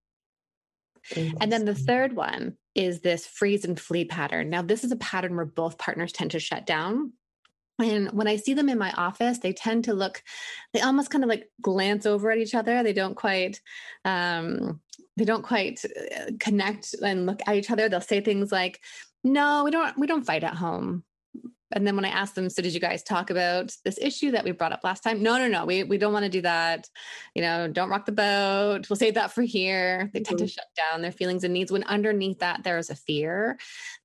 And 1.39 1.51
then 1.51 1.65
the 1.65 1.75
third 1.75 2.15
one 2.15 2.57
is 2.75 3.01
this 3.01 3.25
freeze 3.25 3.65
and 3.65 3.79
flee 3.79 4.05
pattern. 4.05 4.49
Now, 4.49 4.61
this 4.61 4.83
is 4.83 4.91
a 4.91 4.97
pattern 4.97 5.35
where 5.35 5.45
both 5.45 5.77
partners 5.77 6.11
tend 6.11 6.31
to 6.31 6.39
shut 6.39 6.65
down. 6.65 7.13
And 7.81 8.11
when 8.11 8.27
I 8.27 8.35
see 8.35 8.53
them 8.53 8.69
in 8.69 8.77
my 8.77 8.91
office, 8.91 9.39
they 9.39 9.53
tend 9.53 9.85
to 9.85 9.93
look, 9.93 10.21
they 10.73 10.81
almost 10.81 11.09
kind 11.09 11.23
of 11.23 11.29
like 11.29 11.49
glance 11.61 12.05
over 12.05 12.29
at 12.29 12.37
each 12.37 12.53
other. 12.53 12.83
They 12.83 12.93
don't 12.93 13.15
quite, 13.15 13.61
um, 14.03 14.81
they 15.15 15.25
don't 15.25 15.43
quite 15.43 15.83
uh, 15.85 16.31
connect 16.39 16.93
and 17.01 17.25
look 17.25 17.39
at 17.47 17.55
each 17.55 17.71
other. 17.71 17.87
They'll 17.87 18.01
say 18.01 18.19
things 18.21 18.51
like, 18.51 18.81
no, 19.23 19.63
we 19.63 19.71
don't, 19.71 19.97
we 19.97 20.07
don't 20.07 20.25
fight 20.25 20.43
at 20.43 20.55
home 20.55 21.03
and 21.71 21.85
then 21.85 21.95
when 21.95 22.05
I 22.05 22.09
asked 22.09 22.35
them, 22.35 22.49
so 22.49 22.61
did 22.61 22.73
you 22.73 22.79
guys 22.79 23.03
talk 23.03 23.29
about 23.29 23.75
this 23.83 23.97
issue 23.99 24.31
that 24.31 24.43
we 24.43 24.51
brought 24.51 24.71
up 24.71 24.83
last 24.83 25.03
time? 25.03 25.21
No, 25.21 25.37
no, 25.37 25.47
no. 25.47 25.65
We 25.65 25.83
we 25.83 25.97
don't 25.97 26.13
want 26.13 26.25
to 26.25 26.29
do 26.29 26.41
that. 26.41 26.87
You 27.35 27.41
know, 27.41 27.67
don't 27.67 27.89
rock 27.89 28.05
the 28.05 28.11
boat. 28.11 28.89
We'll 28.89 28.97
save 28.97 29.13
that 29.15 29.31
for 29.31 29.41
here. 29.41 30.09
They 30.13 30.21
tend 30.21 30.39
mm-hmm. 30.39 30.47
to 30.47 30.51
shut 30.51 30.65
down 30.75 31.01
their 31.01 31.11
feelings 31.11 31.43
and 31.43 31.53
needs 31.53 31.71
when 31.71 31.83
underneath 31.83 32.39
that 32.39 32.63
there 32.63 32.77
is 32.77 32.89
a 32.89 32.95
fear 32.95 33.57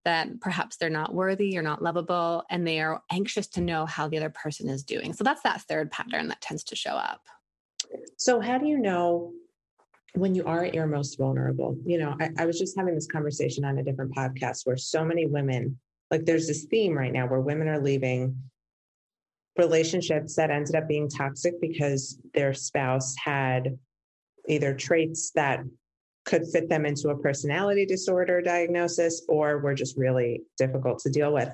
that 0.04 0.40
perhaps 0.40 0.76
they're 0.76 0.90
not 0.90 1.14
worthy 1.14 1.56
or 1.56 1.62
not 1.62 1.83
lovable 1.83 2.44
and 2.50 2.66
they 2.66 2.80
are 2.80 3.02
anxious 3.11 3.47
to 3.49 3.61
know 3.61 3.87
how 3.87 4.09
the 4.09 4.18
other 4.18 4.30
person 4.30 4.68
is 4.68 4.85
doing. 4.85 5.12
So 5.12 5.25
that's 5.25 5.42
that 5.42 5.62
third 5.62 5.90
pattern 5.90 6.28
that 6.28 6.40
tends 6.40 6.64
to 6.64 6.76
show 6.76 6.92
up. 6.92 7.26
So 8.18 8.40
how 8.40 8.59
do 8.59 8.66
you 8.66 8.78
know 8.78 9.33
when 10.14 10.35
you 10.35 10.44
are 10.44 10.64
at 10.64 10.75
your 10.75 10.87
most 10.87 11.16
vulnerable? 11.18 11.76
You 11.85 11.99
know, 11.99 12.16
I, 12.21 12.30
I 12.38 12.47
was 12.47 12.59
just 12.59 12.76
having 12.76 12.94
this 12.94 13.06
conversation 13.06 13.64
on 13.64 13.78
a 13.78 13.83
different 13.83 14.14
podcast 14.14 14.66
where 14.66 14.76
so 14.76 15.04
many 15.04 15.26
women 15.26 15.78
like 16.14 16.26
there's 16.26 16.47
this 16.47 16.66
theme 16.66 16.97
right 16.97 17.12
now 17.12 17.26
where 17.26 17.40
women 17.40 17.66
are 17.66 17.80
leaving 17.80 18.40
relationships 19.59 20.37
that 20.37 20.49
ended 20.49 20.76
up 20.76 20.87
being 20.87 21.09
toxic 21.09 21.61
because 21.61 22.21
their 22.35 22.54
spouse 22.54 23.16
had 23.18 23.76
either 24.49 24.73
traits 24.75 25.33
that 25.35 25.64
could 26.25 26.47
fit 26.52 26.68
them 26.68 26.87
into 26.87 27.09
a 27.09 27.18
personality 27.18 27.85
disorder 27.85 28.40
diagnosis 28.40 29.25
or 29.28 29.59
were 29.59 29.75
just 29.75 29.97
really 29.97 30.42
difficult 30.56 31.00
to 31.00 31.11
deal 31.11 31.35
with. 31.35 31.49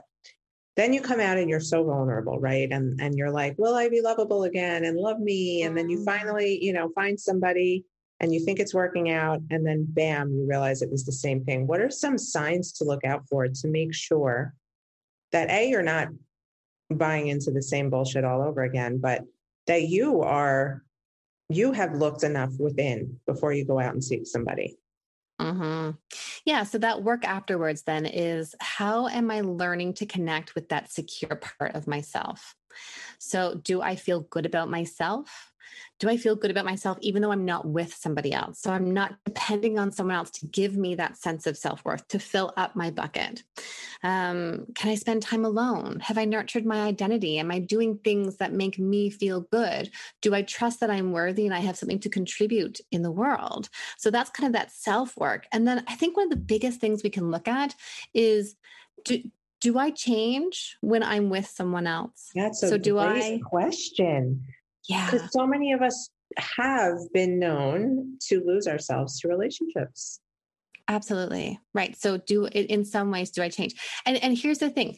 Then 0.77 0.93
you 0.93 1.01
come 1.01 1.21
out 1.21 1.39
and 1.39 1.49
you're 1.49 1.59
so 1.59 1.83
vulnerable 1.83 2.39
right? 2.39 2.71
And 2.71 3.01
and 3.01 3.15
you're 3.17 3.31
like 3.31 3.55
will 3.57 3.75
i 3.75 3.89
be 3.89 4.03
lovable 4.03 4.45
again? 4.45 4.85
And 4.85 4.99
love 4.99 5.21
me. 5.21 5.63
And 5.63 5.75
then 5.75 5.89
you 5.89 6.01
mm. 6.01 6.05
finally 6.05 6.63
you 6.63 6.75
know 6.75 6.91
find 6.95 7.19
somebody 7.19 7.87
and 8.21 8.35
you 8.35 8.45
think 8.45 8.61
it's 8.61 8.75
working 8.75 9.11
out 9.11 9.41
and 9.51 9.67
then 9.67 9.87
bam 9.89 10.31
you 10.31 10.47
realize 10.49 10.83
it 10.83 10.91
was 10.91 11.05
the 11.05 11.13
same 11.13 11.45
thing 11.45 11.67
what 11.67 11.81
are 11.81 11.91
some 11.91 12.19
signs 12.19 12.73
to 12.73 12.85
look 12.85 13.05
out 13.05 13.27
for 13.29 13.47
to 13.47 13.69
make 13.69 13.95
sure 13.95 14.55
that 15.33 15.51
a 15.51 15.69
you're 15.69 15.83
not 15.83 16.09
buying 16.91 17.29
into 17.29 17.51
the 17.51 17.63
same 17.63 17.91
bullshit 17.91 18.25
all 18.25 18.43
over 18.43 18.63
again 18.63 18.99
but 18.99 19.23
that 19.67 19.83
you 19.83 20.21
are 20.23 20.83
you 21.49 21.73
have 21.73 21.95
looked 21.95 22.23
enough 22.23 22.53
within 22.59 23.19
before 23.27 23.53
you 23.53 23.65
go 23.65 23.79
out 23.79 23.93
and 23.93 24.05
seek 24.05 24.27
somebody 24.27 24.77
Mm-hmm. 25.41 25.93
Yeah. 26.45 26.65
So 26.65 26.79
that 26.79 27.03
work 27.03 27.25
afterwards 27.25 27.83
then 27.83 28.05
is 28.05 28.55
how 28.61 29.09
am 29.09 29.31
I 29.31 29.41
learning 29.41 29.95
to 29.95 30.07
connect 30.07 30.55
with 30.55 30.69
that 30.69 30.93
secure 30.93 31.37
part 31.37 31.75
of 31.75 31.87
myself? 31.87 32.55
So, 33.19 33.55
do 33.55 33.83
I 33.83 33.97
feel 33.97 34.21
good 34.21 34.47
about 34.47 34.71
myself? 34.71 35.50
Do 35.99 36.09
I 36.09 36.17
feel 36.17 36.37
good 36.37 36.51
about 36.51 36.65
myself 36.65 36.99
even 37.01 37.23
though 37.23 37.33
I'm 37.33 37.45
not 37.45 37.67
with 37.67 37.95
somebody 37.95 38.33
else? 38.33 38.61
So 38.61 38.73
I'm 38.73 38.93
not 38.93 39.17
depending 39.25 39.79
on 39.79 39.93
someone 39.93 40.17
else 40.17 40.31
to 40.33 40.47
give 40.47 40.77
me 40.77 40.95
that 40.95 41.17
sense 41.17 41.47
of 41.47 41.57
self 41.57 41.85
worth, 41.85 42.07
to 42.09 42.19
fill 42.19 42.53
up 42.57 42.75
my 42.75 42.91
bucket. 42.91 43.43
Um, 44.03 44.67
can 44.75 44.91
I 44.91 44.95
spend 44.95 45.23
time 45.23 45.45
alone? 45.45 46.01
Have 46.01 46.19
I 46.19 46.25
nurtured 46.25 46.65
my 46.65 46.83
identity? 46.83 47.39
Am 47.39 47.51
I 47.51 47.59
doing 47.59 47.99
things 47.99 48.37
that 48.37 48.53
make 48.53 48.79
me 48.79 49.11
feel 49.11 49.43
good? 49.53 49.91
Do 50.23 50.35
I 50.35 50.43
trust 50.43 50.81
that 50.81 50.91
I'm 50.91 51.13
worthy 51.13 51.47
and 51.47 51.55
I 51.55 51.61
have 51.61 51.77
something 51.77 52.01
to 52.01 52.09
contribute 52.09 52.81
in 52.91 53.03
the 53.03 53.11
world? 53.11 53.69
So 53.99 54.11
that's 54.11 54.31
kind 54.31 54.47
of 54.47 54.55
that 54.55 54.73
self 54.73 55.17
work. 55.17 55.47
And 55.53 55.67
then 55.69 55.85
I 55.87 55.95
think 55.97 56.17
one 56.17 56.25
of 56.25 56.31
the 56.31 56.37
biggest 56.37 56.81
things 56.81 57.03
we 57.03 57.11
can 57.11 57.31
look 57.31 57.47
at 57.47 57.75
is 58.15 58.57
do, 59.05 59.23
do 59.61 59.79
I 59.79 59.91
change 59.91 60.77
when 60.81 61.03
I'm 61.03 61.29
with 61.29 61.47
someone 61.47 61.87
else? 61.87 62.31
That's 62.35 62.63
a 62.63 62.69
so 62.69 62.79
do 62.79 62.99
I 62.99 63.41
question. 63.45 64.45
Yeah. 64.89 65.11
Because 65.11 65.33
so 65.33 65.47
many 65.47 65.73
of 65.73 65.83
us 65.83 66.11
have 66.39 66.99
been 67.13 67.39
known 67.39 68.17
to 68.29 68.43
lose 68.45 68.67
ourselves 68.67 69.21
to 69.21 69.29
relationships. 69.29 70.21
Absolutely. 70.89 71.59
Right. 71.73 71.97
So 71.97 72.17
do 72.17 72.47
in 72.47 72.85
some 72.85 73.11
ways 73.11 73.31
do 73.31 73.43
I 73.43 73.49
change? 73.49 73.75
And 74.07 74.17
and 74.23 74.37
here's 74.37 74.59
the 74.59 74.71
thing. 74.71 74.97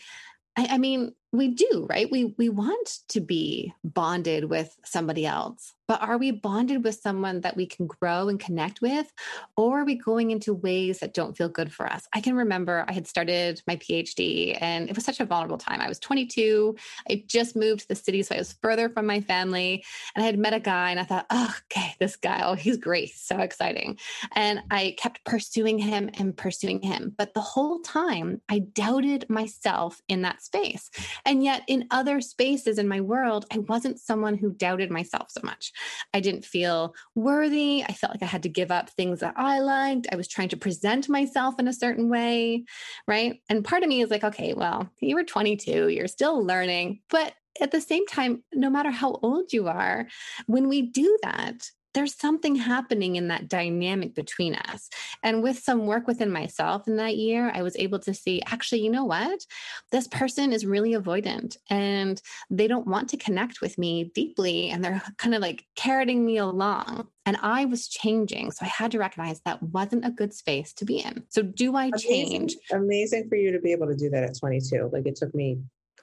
I, 0.56 0.66
I 0.70 0.78
mean, 0.78 1.12
we 1.32 1.48
do, 1.48 1.86
right? 1.88 2.10
We 2.10 2.34
we 2.36 2.50
want 2.50 2.98
to 3.08 3.20
be 3.20 3.72
bonded 3.82 4.44
with 4.44 4.76
somebody 4.84 5.24
else, 5.24 5.72
but 5.88 6.02
are 6.02 6.18
we 6.18 6.30
bonded 6.30 6.84
with 6.84 7.00
someone 7.00 7.40
that 7.40 7.56
we 7.56 7.66
can 7.66 7.86
grow 7.86 8.28
and 8.28 8.38
connect 8.38 8.82
with, 8.82 9.10
or 9.56 9.80
are 9.80 9.84
we 9.84 9.94
going 9.94 10.30
into 10.30 10.52
ways 10.52 10.98
that 11.00 11.14
don't 11.14 11.36
feel 11.36 11.48
good 11.48 11.72
for 11.72 11.86
us? 11.86 12.06
I 12.12 12.20
can 12.20 12.36
remember 12.36 12.84
I 12.86 12.92
had 12.92 13.06
started 13.06 13.62
my 13.66 13.76
PhD, 13.76 14.58
and 14.60 14.90
it 14.90 14.94
was 14.94 15.06
such 15.06 15.20
a 15.20 15.24
vulnerable 15.24 15.58
time. 15.58 15.80
I 15.80 15.88
was 15.88 15.98
22. 15.98 16.76
I 17.08 17.24
just 17.26 17.56
moved 17.56 17.80
to 17.80 17.88
the 17.88 17.94
city, 17.94 18.22
so 18.22 18.34
I 18.34 18.38
was 18.38 18.52
further 18.60 18.90
from 18.90 19.06
my 19.06 19.22
family, 19.22 19.84
and 20.14 20.22
I 20.22 20.26
had 20.26 20.38
met 20.38 20.54
a 20.54 20.60
guy, 20.60 20.90
and 20.90 21.00
I 21.00 21.04
thought, 21.04 21.26
oh, 21.30 21.54
okay, 21.64 21.94
this 21.98 22.16
guy, 22.16 22.42
oh, 22.44 22.54
he's 22.54 22.76
great, 22.76 23.14
so 23.14 23.38
exciting, 23.38 23.98
and 24.32 24.60
I 24.70 24.96
kept 24.98 25.24
pursuing 25.24 25.78
him 25.78 26.10
and 26.18 26.36
pursuing 26.36 26.82
him, 26.82 27.14
but 27.16 27.32
the 27.32 27.40
whole 27.40 27.80
time 27.80 28.42
I 28.50 28.58
doubted 28.58 29.30
myself 29.30 30.00
in 30.08 30.22
that 30.22 30.42
space. 30.42 30.90
And 31.24 31.44
yet, 31.44 31.62
in 31.68 31.86
other 31.90 32.20
spaces 32.20 32.78
in 32.78 32.88
my 32.88 33.00
world, 33.00 33.46
I 33.52 33.58
wasn't 33.58 34.00
someone 34.00 34.36
who 34.36 34.52
doubted 34.52 34.90
myself 34.90 35.30
so 35.30 35.40
much. 35.44 35.72
I 36.12 36.20
didn't 36.20 36.44
feel 36.44 36.94
worthy. 37.14 37.84
I 37.88 37.92
felt 37.92 38.12
like 38.12 38.22
I 38.22 38.26
had 38.26 38.42
to 38.44 38.48
give 38.48 38.70
up 38.70 38.90
things 38.90 39.20
that 39.20 39.34
I 39.36 39.60
liked. 39.60 40.08
I 40.10 40.16
was 40.16 40.28
trying 40.28 40.48
to 40.50 40.56
present 40.56 41.08
myself 41.08 41.58
in 41.58 41.68
a 41.68 41.72
certain 41.72 42.08
way. 42.08 42.64
Right. 43.06 43.40
And 43.48 43.64
part 43.64 43.82
of 43.82 43.88
me 43.88 44.02
is 44.02 44.10
like, 44.10 44.24
okay, 44.24 44.54
well, 44.54 44.90
you 45.00 45.14
were 45.14 45.24
22, 45.24 45.88
you're 45.88 46.08
still 46.08 46.44
learning. 46.44 47.00
But 47.08 47.34
at 47.60 47.70
the 47.70 47.80
same 47.80 48.06
time, 48.06 48.42
no 48.52 48.70
matter 48.70 48.90
how 48.90 49.18
old 49.22 49.52
you 49.52 49.68
are, 49.68 50.08
when 50.46 50.68
we 50.68 50.82
do 50.82 51.18
that, 51.22 51.70
there's 51.94 52.14
something 52.14 52.56
happening 52.56 53.16
in 53.16 53.28
that 53.28 53.48
dynamic 53.48 54.14
between 54.14 54.54
us. 54.54 54.88
And 55.22 55.42
with 55.42 55.58
some 55.58 55.86
work 55.86 56.06
within 56.06 56.30
myself 56.30 56.88
in 56.88 56.96
that 56.96 57.16
year, 57.16 57.50
I 57.54 57.62
was 57.62 57.76
able 57.76 57.98
to 58.00 58.14
see 58.14 58.42
actually, 58.46 58.82
you 58.82 58.90
know 58.90 59.04
what? 59.04 59.44
This 59.90 60.08
person 60.08 60.52
is 60.52 60.66
really 60.66 60.92
avoidant 60.92 61.56
and 61.68 62.20
they 62.50 62.68
don't 62.68 62.86
want 62.86 63.10
to 63.10 63.16
connect 63.16 63.60
with 63.60 63.78
me 63.78 64.10
deeply. 64.14 64.70
And 64.70 64.84
they're 64.84 65.02
kind 65.18 65.34
of 65.34 65.40
like 65.40 65.66
carroting 65.76 66.24
me 66.24 66.38
along. 66.38 67.08
And 67.24 67.36
I 67.40 67.66
was 67.66 67.88
changing. 67.88 68.50
So 68.50 68.64
I 68.64 68.68
had 68.68 68.90
to 68.92 68.98
recognize 68.98 69.40
that 69.44 69.62
wasn't 69.62 70.04
a 70.04 70.10
good 70.10 70.34
space 70.34 70.72
to 70.74 70.84
be 70.84 70.98
in. 70.98 71.22
So, 71.28 71.42
do 71.42 71.76
I 71.76 71.90
change? 71.92 72.56
Amazing, 72.72 72.84
amazing 72.84 73.28
for 73.28 73.36
you 73.36 73.52
to 73.52 73.60
be 73.60 73.70
able 73.70 73.86
to 73.86 73.94
do 73.94 74.10
that 74.10 74.24
at 74.24 74.38
22. 74.38 74.90
Like 74.92 75.06
it 75.06 75.14
took 75.14 75.32
me 75.34 75.58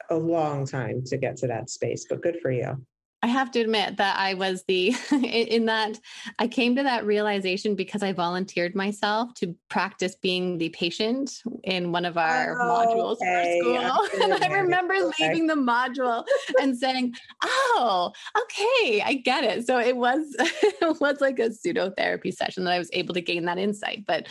a 0.09 0.15
long 0.15 0.65
time 0.65 1.03
to 1.05 1.17
get 1.17 1.37
to 1.37 1.47
that 1.47 1.69
space, 1.69 2.05
but 2.09 2.21
good 2.21 2.39
for 2.41 2.51
you. 2.51 2.77
I 3.21 3.27
have 3.27 3.51
to 3.51 3.59
admit 3.59 3.97
that 3.97 4.17
I 4.17 4.33
was 4.33 4.63
the 4.63 4.95
in 5.11 5.65
that 5.65 5.99
I 6.37 6.47
came 6.47 6.75
to 6.77 6.83
that 6.83 7.05
realization 7.05 7.75
because 7.75 8.01
I 8.01 8.13
volunteered 8.13 8.75
myself 8.75 9.33
to 9.35 9.55
practice 9.69 10.15
being 10.15 10.57
the 10.57 10.69
patient 10.69 11.41
in 11.63 11.91
one 11.91 12.05
of 12.05 12.17
our 12.17 12.59
oh, 12.59 12.63
modules 12.63 13.15
okay. 13.15 13.59
for 13.61 13.79
school. 13.81 14.21
and 14.23 14.43
I 14.43 14.47
remember 14.47 14.95
leaving 15.19 15.47
the 15.47 15.55
module 15.55 16.23
and 16.61 16.77
saying, 16.77 17.13
"Oh, 17.43 18.11
okay, 18.37 19.01
I 19.01 19.15
get 19.15 19.43
it." 19.43 19.67
So 19.67 19.79
it 19.79 19.97
was 19.97 20.33
it 20.39 21.01
was 21.01 21.19
like 21.19 21.39
a 21.39 21.51
pseudo 21.51 21.91
therapy 21.91 22.31
session 22.31 22.63
that 22.63 22.73
I 22.73 22.79
was 22.79 22.89
able 22.93 23.13
to 23.15 23.21
gain 23.21 23.45
that 23.45 23.57
insight, 23.57 24.05
but 24.07 24.27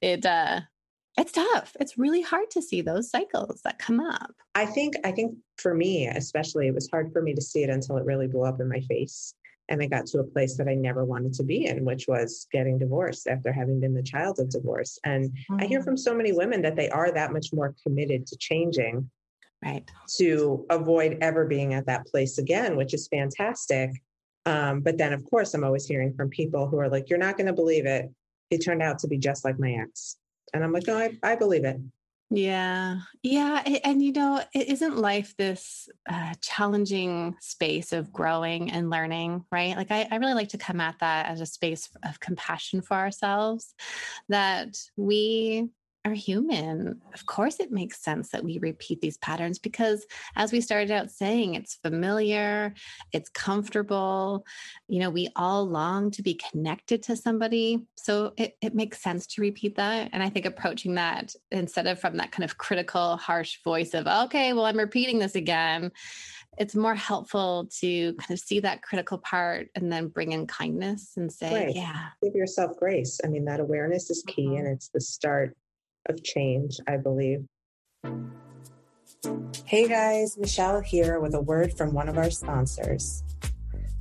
it 0.00 0.24
uh 0.24 0.60
it's 1.18 1.32
tough. 1.32 1.76
It's 1.78 1.98
really 1.98 2.22
hard 2.22 2.50
to 2.52 2.62
see 2.62 2.80
those 2.80 3.10
cycles 3.10 3.60
that 3.64 3.78
come 3.78 4.00
up. 4.00 4.32
I 4.54 4.66
think 4.66 4.94
I 5.04 5.12
think 5.12 5.36
for 5.58 5.74
me 5.74 6.08
especially 6.08 6.66
it 6.66 6.74
was 6.74 6.88
hard 6.90 7.12
for 7.12 7.22
me 7.22 7.34
to 7.34 7.42
see 7.42 7.62
it 7.62 7.70
until 7.70 7.96
it 7.96 8.04
really 8.04 8.26
blew 8.26 8.44
up 8.44 8.60
in 8.60 8.68
my 8.68 8.80
face 8.80 9.34
and 9.68 9.80
I 9.80 9.86
got 9.86 10.06
to 10.06 10.18
a 10.18 10.24
place 10.24 10.56
that 10.56 10.68
I 10.68 10.74
never 10.74 11.04
wanted 11.04 11.32
to 11.34 11.44
be 11.44 11.66
in, 11.66 11.84
which 11.84 12.06
was 12.08 12.46
getting 12.52 12.78
divorced 12.78 13.28
after 13.28 13.52
having 13.52 13.80
been 13.80 13.94
the 13.94 14.02
child 14.02 14.38
of 14.40 14.50
divorce. 14.50 14.98
And 15.04 15.30
mm-hmm. 15.30 15.60
I 15.60 15.66
hear 15.66 15.80
mm. 15.80 15.84
from 15.84 15.96
so 15.96 16.14
many 16.14 16.32
women 16.32 16.60
that 16.62 16.76
they 16.76 16.90
are 16.90 17.12
that 17.12 17.32
much 17.32 17.52
more 17.52 17.74
committed 17.84 18.26
to 18.26 18.36
changing 18.36 19.08
right 19.64 19.88
to 20.16 20.66
avoid 20.70 21.18
ever 21.20 21.44
being 21.46 21.74
at 21.74 21.86
that 21.86 22.06
place 22.06 22.38
again 22.38 22.76
which 22.76 22.94
is 22.94 23.08
fantastic 23.08 23.90
um, 24.46 24.80
but 24.80 24.98
then 24.98 25.12
of 25.12 25.24
course 25.24 25.54
i'm 25.54 25.64
always 25.64 25.86
hearing 25.86 26.12
from 26.14 26.28
people 26.28 26.66
who 26.66 26.78
are 26.78 26.88
like 26.88 27.08
you're 27.08 27.18
not 27.18 27.36
going 27.36 27.46
to 27.46 27.52
believe 27.52 27.86
it 27.86 28.10
it 28.50 28.58
turned 28.58 28.82
out 28.82 28.98
to 28.98 29.08
be 29.08 29.18
just 29.18 29.44
like 29.44 29.58
my 29.58 29.72
ex 29.72 30.16
and 30.52 30.64
i'm 30.64 30.72
like 30.72 30.86
no 30.86 30.96
i, 30.98 31.16
I 31.22 31.36
believe 31.36 31.64
it 31.64 31.80
yeah. 32.34 33.00
Yeah. 33.22 33.62
And, 33.84 34.02
you 34.02 34.12
know, 34.12 34.42
isn't 34.54 34.96
life 34.96 35.36
this 35.36 35.90
uh, 36.08 36.32
challenging 36.40 37.36
space 37.40 37.92
of 37.92 38.10
growing 38.10 38.70
and 38.70 38.88
learning, 38.88 39.44
right? 39.52 39.76
Like, 39.76 39.90
I, 39.90 40.08
I 40.10 40.16
really 40.16 40.32
like 40.32 40.48
to 40.50 40.58
come 40.58 40.80
at 40.80 40.98
that 41.00 41.26
as 41.26 41.42
a 41.42 41.46
space 41.46 41.90
of 42.08 42.20
compassion 42.20 42.80
for 42.80 42.94
ourselves, 42.94 43.74
that 44.30 44.78
we 44.96 45.68
are 46.04 46.12
human. 46.12 47.00
Of 47.14 47.26
course, 47.26 47.60
it 47.60 47.70
makes 47.70 48.02
sense 48.02 48.30
that 48.30 48.42
we 48.42 48.58
repeat 48.58 49.00
these 49.00 49.18
patterns 49.18 49.58
because, 49.58 50.04
as 50.34 50.50
we 50.50 50.60
started 50.60 50.90
out 50.90 51.10
saying, 51.10 51.54
it's 51.54 51.76
familiar, 51.76 52.74
it's 53.12 53.30
comfortable. 53.30 54.44
You 54.88 55.00
know, 55.00 55.10
we 55.10 55.28
all 55.36 55.64
long 55.64 56.10
to 56.12 56.22
be 56.22 56.34
connected 56.34 57.02
to 57.04 57.16
somebody. 57.16 57.86
So 57.96 58.32
it, 58.36 58.56
it 58.60 58.74
makes 58.74 59.00
sense 59.00 59.26
to 59.28 59.40
repeat 59.42 59.76
that. 59.76 60.10
And 60.12 60.22
I 60.22 60.28
think 60.28 60.46
approaching 60.46 60.94
that 60.94 61.34
instead 61.52 61.86
of 61.86 62.00
from 62.00 62.16
that 62.16 62.32
kind 62.32 62.44
of 62.44 62.58
critical, 62.58 63.16
harsh 63.16 63.62
voice 63.62 63.94
of, 63.94 64.06
okay, 64.06 64.52
well, 64.52 64.66
I'm 64.66 64.78
repeating 64.78 65.20
this 65.20 65.36
again, 65.36 65.92
it's 66.58 66.74
more 66.74 66.94
helpful 66.94 67.68
to 67.80 68.12
kind 68.14 68.30
of 68.30 68.38
see 68.38 68.60
that 68.60 68.82
critical 68.82 69.18
part 69.18 69.68
and 69.74 69.90
then 69.90 70.08
bring 70.08 70.32
in 70.32 70.46
kindness 70.46 71.12
and 71.16 71.32
say, 71.32 71.66
right. 71.66 71.74
yeah. 71.76 72.08
Give 72.22 72.34
yourself 72.34 72.76
grace. 72.76 73.20
I 73.24 73.28
mean, 73.28 73.44
that 73.46 73.60
awareness 73.60 74.10
is 74.10 74.22
key 74.26 74.46
mm-hmm. 74.46 74.56
and 74.56 74.66
it's 74.66 74.88
the 74.88 75.00
start 75.00 75.56
of 76.08 76.22
change, 76.22 76.78
I 76.86 76.96
believe. 76.96 77.44
Hey 79.64 79.88
guys, 79.88 80.36
Michelle 80.36 80.80
here 80.80 81.20
with 81.20 81.34
a 81.34 81.40
word 81.40 81.76
from 81.76 81.92
one 81.92 82.08
of 82.08 82.18
our 82.18 82.30
sponsors. 82.30 83.22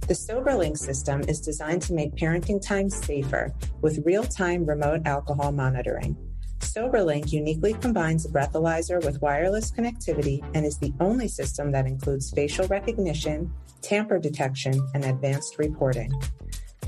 The 0.08 0.13
SoberLink 0.13 0.77
system 0.77 1.22
is 1.27 1.39
designed 1.39 1.84
to 1.84 1.93
make 1.93 2.15
parenting 2.15 2.65
time 2.65 2.89
safer 2.89 3.53
with 3.81 4.05
real 4.05 4.24
time 4.24 4.65
remote 4.65 5.01
alcohol 5.05 5.51
monitoring. 5.51 6.17
SoberLink 6.60 7.31
uniquely 7.31 7.74
combines 7.74 8.25
a 8.25 8.29
breathalyzer 8.29 9.03
with 9.03 9.22
wireless 9.22 9.72
connectivity 9.72 10.43
and 10.53 10.65
is 10.65 10.77
the 10.77 10.93
only 11.00 11.27
system 11.27 11.72
that 11.72 11.86
includes 11.86 12.31
facial 12.31 12.67
recognition, 12.67 13.53
tamper 13.81 14.20
detection, 14.20 14.74
and 14.93 15.05
advanced 15.05 15.58
reporting. 15.58 16.12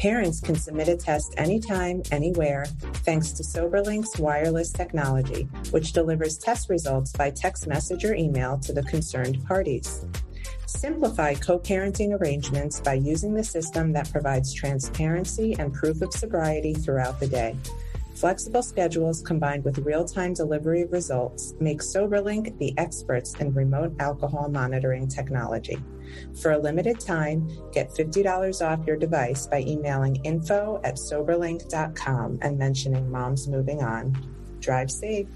Parents 0.04 0.42
can 0.42 0.56
submit 0.56 0.90
a 0.90 0.98
test 0.98 1.34
anytime, 1.38 2.04
anywhere, 2.12 2.66
thanks 3.06 3.32
to 3.32 3.42
SoberLink's 3.42 4.20
wireless 4.20 4.70
technology, 4.70 5.48
which 5.72 5.94
delivers 5.94 6.38
test 6.38 6.70
results 6.70 7.14
by 7.14 7.30
text 7.30 7.68
message 7.68 8.04
or 8.04 8.14
email 8.14 8.58
to 8.58 8.74
the 8.74 8.84
concerned 8.84 9.42
parties. 9.46 10.06
Simplify 10.66 11.36
co 11.36 11.58
parenting 11.58 12.20
arrangements 12.20 12.82
by 12.82 12.96
using 12.96 13.34
the 13.34 13.46
system 13.46 13.94
that 13.94 14.12
provides 14.12 14.54
transparency 14.54 15.56
and 15.58 15.74
proof 15.74 16.02
of 16.02 16.12
sobriety 16.12 16.74
throughout 16.74 17.22
the 17.22 17.28
day. 17.28 17.56
Flexible 18.14 18.62
schedules 18.62 19.22
combined 19.22 19.64
with 19.64 19.80
real 19.80 20.06
time 20.06 20.34
delivery 20.34 20.86
results 20.86 21.56
make 21.60 21.80
SoberLink 21.80 22.58
the 22.60 22.78
experts 22.78 23.34
in 23.36 23.54
remote 23.54 23.96
alcohol 24.00 24.50
monitoring 24.50 25.08
technology. 25.08 25.78
For 26.40 26.52
a 26.52 26.60
limited 26.60 27.00
time, 27.00 27.50
get 27.72 27.90
$50 27.90 28.62
off 28.66 28.86
your 28.86 28.98
device 28.98 29.48
by 29.48 29.62
emailing 29.62 30.18
info 30.18 30.80
at 30.84 30.96
soberlink.com 30.96 32.40
and 32.42 32.58
mentioning 32.58 33.12
Mom's 33.12 33.48
Moving 33.48 33.82
On. 33.82 34.16
Drive 34.60 34.92
safe. 34.92 35.28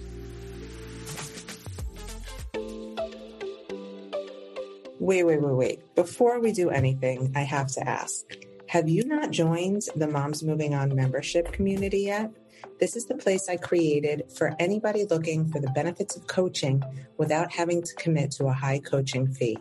Wait, 5.00 5.24
wait, 5.24 5.41
wait, 5.41 5.55
wait. 5.55 5.96
Before 5.96 6.39
we 6.39 6.51
do 6.51 6.69
anything, 6.69 7.31
I 7.36 7.41
have 7.41 7.67
to 7.74 7.88
ask 7.88 8.25
Have 8.67 8.88
you 8.88 9.03
not 9.05 9.31
joined 9.31 9.84
the 9.96 10.07
Moms 10.07 10.43
Moving 10.43 10.75
On 10.75 10.93
membership 10.96 11.51
community 11.51 12.01
yet? 12.01 12.31
This 12.79 12.96
is 12.96 13.05
the 13.05 13.15
place 13.15 13.50
I 13.50 13.57
created 13.57 14.31
for 14.38 14.55
anybody 14.60 15.05
looking 15.05 15.50
for 15.50 15.60
the 15.60 15.72
benefits 15.72 16.15
of 16.15 16.27
coaching 16.27 16.84
without 17.17 17.51
having 17.51 17.81
to 17.81 17.96
commit 17.96 18.29
to 18.34 18.46
a 18.46 18.53
high 18.53 18.77
coaching 18.77 19.27
fee. 19.34 19.57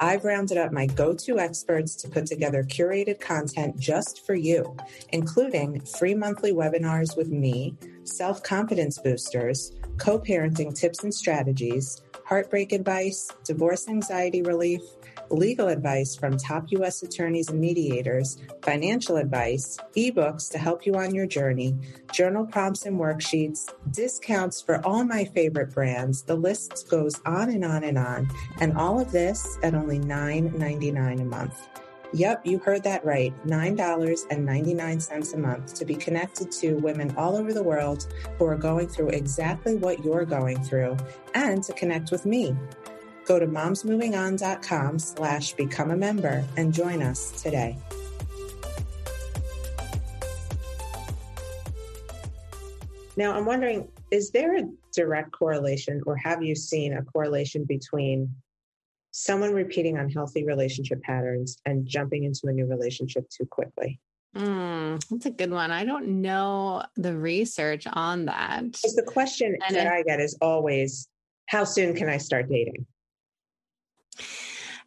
I've 0.00 0.24
rounded 0.24 0.58
up 0.58 0.72
my 0.72 0.86
go 0.86 1.14
to 1.14 1.38
experts 1.38 1.94
to 1.96 2.08
put 2.08 2.26
together 2.26 2.64
curated 2.64 3.20
content 3.20 3.78
just 3.78 4.26
for 4.26 4.34
you, 4.34 4.76
including 5.10 5.80
free 5.80 6.14
monthly 6.16 6.52
webinars 6.52 7.16
with 7.16 7.28
me, 7.28 7.76
self 8.02 8.42
confidence 8.42 8.98
boosters, 8.98 9.70
co 9.98 10.18
parenting 10.18 10.74
tips 10.74 11.04
and 11.04 11.14
strategies, 11.14 12.02
heartbreak 12.24 12.72
advice, 12.72 13.30
divorce 13.44 13.86
anxiety 13.88 14.42
relief 14.42 14.80
legal 15.30 15.68
advice 15.68 16.14
from 16.14 16.36
top 16.36 16.66
U.S. 16.70 17.02
attorneys 17.02 17.50
and 17.50 17.60
mediators, 17.60 18.38
financial 18.62 19.16
advice, 19.16 19.78
ebooks 19.96 20.50
to 20.52 20.58
help 20.58 20.86
you 20.86 20.94
on 20.94 21.14
your 21.14 21.26
journey, 21.26 21.76
journal 22.12 22.46
prompts 22.46 22.86
and 22.86 22.98
worksheets, 22.98 23.72
discounts 23.90 24.60
for 24.60 24.84
all 24.86 25.04
my 25.04 25.24
favorite 25.24 25.72
brands. 25.72 26.22
The 26.22 26.36
list 26.36 26.88
goes 26.88 27.20
on 27.24 27.50
and 27.50 27.64
on 27.64 27.84
and 27.84 27.98
on. 27.98 28.30
And 28.60 28.76
all 28.76 29.00
of 29.00 29.12
this 29.12 29.58
at 29.62 29.74
only 29.74 29.98
$9.99 29.98 31.20
a 31.20 31.24
month. 31.24 31.68
Yep, 32.12 32.46
you 32.46 32.58
heard 32.58 32.82
that 32.84 33.04
right. 33.04 33.34
$9.99 33.46 35.34
a 35.34 35.38
month 35.38 35.74
to 35.74 35.84
be 35.84 35.94
connected 35.94 36.50
to 36.52 36.74
women 36.74 37.12
all 37.16 37.36
over 37.36 37.52
the 37.52 37.62
world 37.62 38.06
who 38.38 38.46
are 38.46 38.56
going 38.56 38.88
through 38.88 39.08
exactly 39.08 39.76
what 39.76 40.04
you're 40.04 40.24
going 40.24 40.62
through 40.62 40.96
and 41.34 41.62
to 41.64 41.72
connect 41.72 42.10
with 42.10 42.24
me. 42.24 42.56
Go 43.26 43.40
to 43.40 43.46
momsmovingon.com 43.46 44.98
slash 45.00 45.52
become 45.54 45.90
a 45.90 45.96
member 45.96 46.44
and 46.56 46.72
join 46.72 47.02
us 47.02 47.42
today. 47.42 47.76
Now, 53.16 53.32
I'm 53.32 53.46
wondering, 53.46 53.88
is 54.10 54.30
there 54.30 54.56
a 54.56 54.62
direct 54.94 55.32
correlation 55.32 56.02
or 56.06 56.16
have 56.16 56.42
you 56.42 56.54
seen 56.54 56.92
a 56.92 57.02
correlation 57.02 57.64
between 57.64 58.32
someone 59.10 59.54
repeating 59.54 59.96
unhealthy 59.96 60.44
relationship 60.44 61.02
patterns 61.02 61.58
and 61.64 61.86
jumping 61.86 62.24
into 62.24 62.46
a 62.46 62.52
new 62.52 62.66
relationship 62.66 63.28
too 63.30 63.46
quickly? 63.46 63.98
Mm, 64.36 65.02
that's 65.08 65.26
a 65.26 65.30
good 65.30 65.50
one. 65.50 65.70
I 65.70 65.84
don't 65.84 66.20
know 66.20 66.84
the 66.96 67.16
research 67.16 67.86
on 67.90 68.26
that. 68.26 68.64
Because 68.64 68.94
the 68.94 69.02
question 69.02 69.56
and 69.66 69.74
that 69.74 69.86
it, 69.86 69.92
I 69.92 70.02
get 70.02 70.20
is 70.20 70.36
always, 70.42 71.08
how 71.46 71.64
soon 71.64 71.94
can 71.94 72.10
I 72.10 72.18
start 72.18 72.50
dating? 72.50 72.86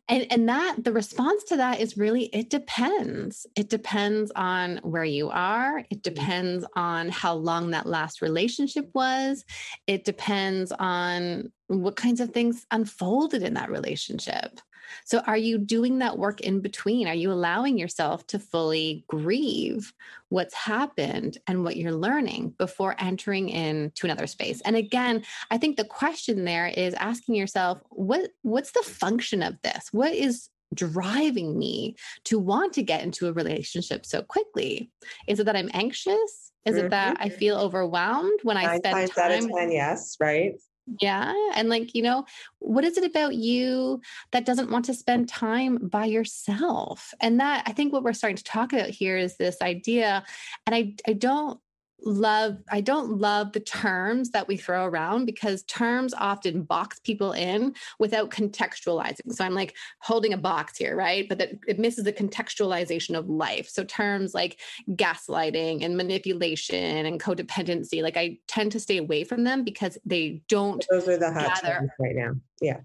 And, 0.10 0.26
and 0.32 0.50
that 0.50 0.84
the 0.84 0.92
response 0.92 1.44
to 1.46 1.58
that 1.58 1.80
is 1.80 1.96
really 1.96 2.26
it 2.26 2.50
depends. 2.50 3.46
It 3.56 3.70
depends 3.70 4.32
on 4.36 4.78
where 4.78 5.04
you 5.04 5.30
are. 5.30 5.80
It 5.80 5.84
mm-hmm. 5.84 6.00
depends 6.02 6.65
on 6.76 7.10
how 7.10 7.36
long 7.36 7.72
that 7.72 7.86
last 7.86 8.22
relationship 8.22 8.89
was. 8.94 9.46
It 9.86 10.04
depends 10.04 10.72
on 10.72 11.52
what 11.68 11.96
kinds 11.96 12.20
of 12.20 12.32
things 12.32 12.65
unfolded 12.72 13.44
in 13.44 13.54
that 13.54 13.70
relationship. 13.70 14.60
So, 15.06 15.19
are 15.19 15.38
you 15.38 15.58
doing 15.58 15.99
that 15.99 16.17
work 16.17 16.41
in 16.41 16.60
between? 16.62 17.08
Are 17.08 17.13
you 17.13 17.32
allowing 17.32 17.78
yourself 17.78 18.25
to 18.28 18.39
fully 18.39 19.04
grieve 19.08 19.93
what's 20.30 20.54
happened 20.54 21.38
and 21.47 21.63
what 21.63 21.75
you're 21.75 21.91
learning 21.91 22.56
before 22.58 22.95
entering 22.99 23.49
into 23.49 24.06
another 24.06 24.28
space? 24.28 24.62
And 24.62 24.75
again, 24.75 25.23
I 25.52 25.58
think 25.58 25.78
the 25.78 25.86
question 25.86 26.45
there 26.45 26.67
is 26.67 26.93
asking 26.95 27.36
yourself, 27.36 27.82
what 27.89 28.32
what's 28.41 28.71
the 28.71 28.84
function 28.84 29.43
of 29.43 29.62
this? 29.62 29.89
What 29.91 30.13
is 30.13 30.49
driving 30.73 31.58
me 31.58 31.95
to 32.25 32.39
want 32.39 32.73
to 32.73 32.84
get 32.84 33.04
into 33.04 33.28
a 33.28 33.34
relationship 33.34 34.06
so 34.06 34.21
quickly? 34.21 34.91
Is 35.28 35.39
it 35.39 35.45
that 35.45 35.56
I'm 35.56 35.69
anxious? 35.73 36.52
Is 36.65 36.75
mm-hmm. 36.75 36.86
it 36.86 36.89
that 36.89 37.17
I 37.19 37.30
feel 37.30 37.58
overwhelmed 37.58 38.39
when 38.43 38.58
I 38.58 38.78
spend 38.78 39.12
time? 39.12 39.49
10, 39.49 39.71
yes, 39.71 40.17
right. 40.19 40.54
Yeah. 40.99 41.34
And 41.56 41.69
like, 41.69 41.93
you 41.93 42.02
know, 42.02 42.25
what 42.60 42.84
is 42.84 42.97
it 42.97 43.04
about 43.04 43.36
you 43.36 44.02
that 44.32 44.45
doesn't 44.45 44.71
want 44.71 44.86
to 44.86 44.93
spend 44.93 45.30
time 45.30 45.78
by 45.78 46.06
yourself? 46.06 47.13
And 47.21 47.39
that 47.39 47.63
I 47.67 47.73
think 47.73 47.93
what 47.93 48.04
we're 48.04 48.13
starting 48.13 48.38
to 48.38 48.43
talk 48.43 48.73
about 48.73 48.89
here 48.89 49.17
is 49.17 49.38
this 49.38 49.62
idea. 49.62 50.23
And 50.65 50.75
I, 50.75 50.95
I 51.08 51.13
don't 51.13 51.60
love 52.04 52.58
I 52.72 52.82
don't 52.82 53.18
love 53.18 53.52
the 53.52 53.60
terms 53.60 54.32
that 54.32 54.48
we 54.48 54.58
throw 54.58 54.86
around 54.86 55.26
because 55.26 55.64
terms 55.64 56.14
often 56.14 56.64
box 56.64 57.00
people 57.00 57.34
in 57.34 57.76
without 58.00 58.30
contextualizing. 58.30 59.32
So 59.32 59.44
I'm 59.46 59.54
like 59.54 59.76
holding 60.00 60.34
a 60.34 60.38
box 60.38 60.78
here, 60.78 60.96
right? 60.96 61.28
But 61.28 61.38
that 61.40 61.52
it 61.68 61.80
misses 61.80 62.04
the 62.04 62.14
contextualization 62.14 63.18
of 63.18 63.30
life. 63.30 63.70
So 63.70 63.84
terms 63.84 64.34
like 64.34 64.60
gaslighting 64.92 65.84
and 65.84 65.98
manipulation 65.98 67.06
and 67.06 67.20
codependency, 67.20 68.02
like 68.02 68.18
I 68.18 68.38
tend 68.48 68.72
to 68.74 68.80
stay 68.80 68.98
away 68.98 69.24
from 69.24 69.44
them 69.44 69.64
because 69.64 69.98
they 70.06 70.42
don't 70.48 70.86
Those 70.90 71.08
are 71.08 71.18
the 71.18 71.32
hot 71.32 71.62
gather. 71.62 71.94
right 72.00 72.16
now. 72.16 72.36
Yeah 72.62 72.80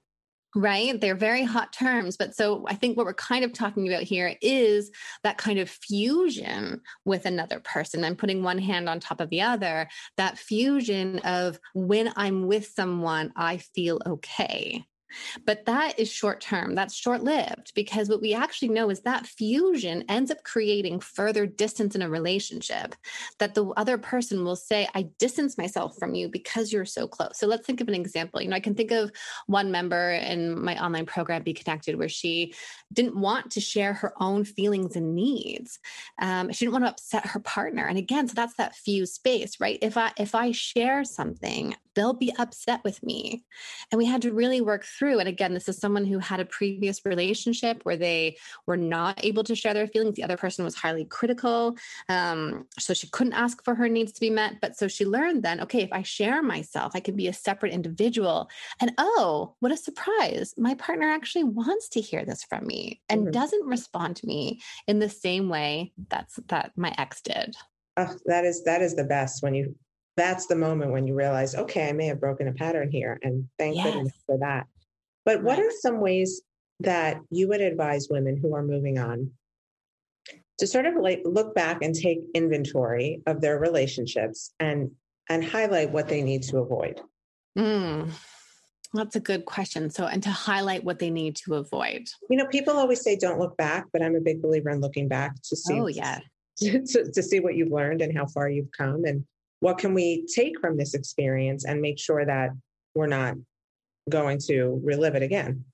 right? 0.54 1.00
They're 1.00 1.14
very 1.14 1.42
hot 1.42 1.72
terms. 1.72 2.16
But 2.16 2.34
so 2.34 2.64
I 2.68 2.74
think 2.74 2.96
what 2.96 3.06
we're 3.06 3.14
kind 3.14 3.44
of 3.44 3.52
talking 3.52 3.88
about 3.88 4.02
here 4.02 4.36
is 4.40 4.90
that 5.22 5.38
kind 5.38 5.58
of 5.58 5.68
fusion 5.68 6.80
with 7.04 7.26
another 7.26 7.60
person. 7.60 8.04
I'm 8.04 8.16
putting 8.16 8.42
one 8.42 8.58
hand 8.58 8.88
on 8.88 9.00
top 9.00 9.20
of 9.20 9.30
the 9.30 9.42
other, 9.42 9.88
that 10.16 10.38
fusion 10.38 11.18
of 11.20 11.58
when 11.74 12.12
I'm 12.16 12.46
with 12.46 12.66
someone, 12.66 13.32
I 13.36 13.58
feel 13.58 14.00
okay. 14.06 14.84
But 15.44 15.64
that 15.66 15.98
is 15.98 16.10
short 16.10 16.40
term, 16.40 16.74
that's 16.74 16.94
short 16.94 17.22
lived, 17.22 17.72
because 17.74 18.08
what 18.08 18.20
we 18.20 18.34
actually 18.34 18.68
know 18.68 18.90
is 18.90 19.00
that 19.00 19.26
fusion 19.26 20.04
ends 20.08 20.30
up 20.30 20.42
creating 20.44 21.00
further 21.00 21.46
distance 21.46 21.94
in 21.94 22.02
a 22.02 22.10
relationship. 22.10 22.94
That 23.38 23.54
the 23.54 23.66
other 23.76 23.98
person 23.98 24.44
will 24.44 24.56
say, 24.56 24.88
I 24.94 25.02
distance 25.18 25.58
myself 25.58 25.96
from 25.98 26.14
you 26.14 26.28
because 26.28 26.72
you're 26.72 26.84
so 26.84 27.06
close. 27.06 27.38
So 27.38 27.46
let's 27.46 27.66
think 27.66 27.80
of 27.80 27.88
an 27.88 27.94
example. 27.94 28.40
You 28.40 28.48
know, 28.48 28.56
I 28.56 28.60
can 28.60 28.74
think 28.74 28.90
of 28.90 29.10
one 29.46 29.70
member 29.70 30.10
in 30.10 30.62
my 30.62 30.82
online 30.82 31.06
program, 31.06 31.42
Be 31.42 31.52
Connected, 31.52 31.96
where 31.96 32.08
she 32.08 32.54
didn't 32.92 33.16
want 33.16 33.52
to 33.52 33.60
share 33.60 33.92
her 33.92 34.12
own 34.20 34.44
feelings 34.44 34.96
and 34.96 35.14
needs. 35.14 35.78
Um, 36.20 36.52
she 36.52 36.64
didn't 36.64 36.72
want 36.72 36.84
to 36.84 36.90
upset 36.90 37.26
her 37.26 37.40
partner. 37.40 37.86
And 37.86 37.98
again, 37.98 38.28
so 38.28 38.34
that's 38.34 38.54
that 38.54 38.74
fuse 38.74 39.12
space, 39.12 39.60
right? 39.60 39.78
If 39.82 39.96
I 39.96 40.12
if 40.16 40.34
I 40.34 40.52
share 40.52 41.04
something, 41.04 41.76
they'll 41.94 42.12
be 42.12 42.34
upset 42.38 42.82
with 42.84 43.02
me. 43.02 43.44
And 43.90 43.98
we 43.98 44.06
had 44.06 44.22
to 44.22 44.32
really 44.32 44.60
work 44.60 44.84
through. 44.84 45.03
And 45.04 45.28
again, 45.28 45.54
this 45.54 45.68
is 45.68 45.78
someone 45.78 46.04
who 46.04 46.18
had 46.18 46.40
a 46.40 46.44
previous 46.44 47.04
relationship 47.04 47.80
where 47.84 47.96
they 47.96 48.36
were 48.66 48.76
not 48.76 49.24
able 49.24 49.44
to 49.44 49.54
share 49.54 49.74
their 49.74 49.86
feelings. 49.86 50.16
The 50.16 50.24
other 50.24 50.36
person 50.36 50.64
was 50.64 50.74
highly 50.74 51.04
critical. 51.04 51.76
Um, 52.08 52.66
so 52.78 52.94
she 52.94 53.08
couldn't 53.08 53.34
ask 53.34 53.62
for 53.64 53.74
her 53.74 53.88
needs 53.88 54.12
to 54.12 54.20
be 54.20 54.30
met. 54.30 54.60
But 54.60 54.76
so 54.76 54.88
she 54.88 55.04
learned 55.04 55.42
then, 55.42 55.60
okay, 55.60 55.82
if 55.82 55.92
I 55.92 56.02
share 56.02 56.42
myself, 56.42 56.92
I 56.94 57.00
can 57.00 57.16
be 57.16 57.28
a 57.28 57.32
separate 57.32 57.72
individual. 57.72 58.48
And 58.80 58.92
oh, 58.98 59.54
what 59.60 59.72
a 59.72 59.76
surprise. 59.76 60.54
My 60.56 60.74
partner 60.74 61.08
actually 61.10 61.44
wants 61.44 61.88
to 61.90 62.00
hear 62.00 62.24
this 62.24 62.44
from 62.44 62.66
me 62.66 63.00
and 63.08 63.22
mm-hmm. 63.22 63.30
doesn't 63.32 63.66
respond 63.66 64.16
to 64.16 64.26
me 64.26 64.60
in 64.86 64.98
the 64.98 65.10
same 65.10 65.48
way 65.48 65.92
that's 66.08 66.38
that 66.48 66.72
my 66.76 66.94
ex 66.98 67.20
did. 67.20 67.56
Oh, 67.96 68.12
that 68.26 68.44
is 68.44 68.64
that 68.64 68.82
is 68.82 68.96
the 68.96 69.04
best 69.04 69.42
when 69.42 69.54
you 69.54 69.74
that's 70.16 70.46
the 70.46 70.56
moment 70.56 70.92
when 70.92 71.06
you 71.06 71.14
realize, 71.14 71.54
okay, 71.54 71.88
I 71.88 71.92
may 71.92 72.06
have 72.06 72.20
broken 72.20 72.48
a 72.48 72.52
pattern 72.52 72.90
here. 72.90 73.18
And 73.22 73.48
thank 73.58 73.76
yes. 73.76 73.86
goodness 73.86 74.12
for 74.26 74.38
that. 74.38 74.66
But 75.24 75.42
what 75.42 75.58
are 75.58 75.70
some 75.80 76.00
ways 76.00 76.42
that 76.80 77.20
you 77.30 77.48
would 77.48 77.60
advise 77.60 78.08
women 78.10 78.36
who 78.36 78.54
are 78.54 78.62
moving 78.62 78.98
on 78.98 79.30
to 80.58 80.66
sort 80.66 80.86
of 80.86 80.96
like 80.96 81.22
look 81.24 81.54
back 81.54 81.82
and 81.82 81.94
take 81.94 82.20
inventory 82.34 83.22
of 83.26 83.40
their 83.40 83.58
relationships 83.58 84.52
and 84.60 84.90
and 85.28 85.44
highlight 85.44 85.90
what 85.90 86.08
they 86.08 86.22
need 86.22 86.42
to 86.44 86.58
avoid? 86.58 87.00
Mm, 87.56 88.12
that's 88.92 89.16
a 89.16 89.20
good 89.20 89.44
question. 89.44 89.90
So, 89.90 90.06
and 90.06 90.22
to 90.22 90.30
highlight 90.30 90.84
what 90.84 90.98
they 90.98 91.10
need 91.10 91.36
to 91.36 91.54
avoid. 91.54 92.08
You 92.28 92.36
know, 92.36 92.46
people 92.46 92.74
always 92.74 93.00
say 93.00 93.16
don't 93.16 93.40
look 93.40 93.56
back, 93.56 93.86
but 93.92 94.02
I'm 94.02 94.16
a 94.16 94.20
big 94.20 94.42
believer 94.42 94.70
in 94.70 94.80
looking 94.80 95.08
back 95.08 95.34
to 95.48 95.56
see. 95.56 95.80
Oh, 95.80 95.86
yeah. 95.86 96.20
To, 96.58 97.10
to 97.10 97.20
see 97.20 97.40
what 97.40 97.56
you've 97.56 97.72
learned 97.72 98.00
and 98.00 98.16
how 98.16 98.26
far 98.26 98.48
you've 98.48 98.70
come 98.70 99.04
and 99.06 99.24
what 99.58 99.76
can 99.76 99.92
we 99.92 100.24
take 100.32 100.60
from 100.60 100.76
this 100.76 100.94
experience 100.94 101.64
and 101.64 101.80
make 101.80 101.98
sure 101.98 102.24
that 102.24 102.50
we're 102.94 103.08
not 103.08 103.34
going 104.08 104.38
to 104.38 104.80
relive 104.84 105.14
it 105.14 105.22
again 105.22 105.64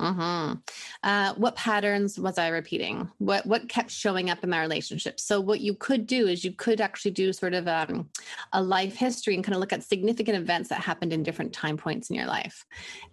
uh-huh. 0.00 0.56
Uh, 1.02 1.34
what 1.34 1.56
patterns 1.56 2.18
was 2.18 2.38
I 2.38 2.48
repeating? 2.48 3.10
What 3.18 3.44
what 3.44 3.68
kept 3.68 3.90
showing 3.90 4.30
up 4.30 4.42
in 4.42 4.50
my 4.50 4.60
relationship? 4.60 5.20
So 5.20 5.40
what 5.40 5.60
you 5.60 5.74
could 5.74 6.06
do 6.06 6.26
is 6.26 6.44
you 6.44 6.52
could 6.52 6.80
actually 6.80 7.10
do 7.10 7.32
sort 7.32 7.52
of 7.52 7.68
um, 7.68 8.08
a 8.52 8.62
life 8.62 8.96
history 8.96 9.34
and 9.34 9.44
kind 9.44 9.54
of 9.54 9.60
look 9.60 9.72
at 9.72 9.82
significant 9.82 10.38
events 10.38 10.70
that 10.70 10.80
happened 10.80 11.12
in 11.12 11.22
different 11.22 11.52
time 11.52 11.76
points 11.76 12.08
in 12.08 12.16
your 12.16 12.26
life, 12.26 12.64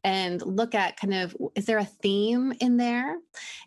and 0.04 0.42
look 0.42 0.76
at 0.76 0.98
kind 0.98 1.14
of 1.14 1.36
is 1.56 1.66
there 1.66 1.78
a 1.78 1.86
theme 1.86 2.54
in 2.62 2.78
there? 2.78 3.18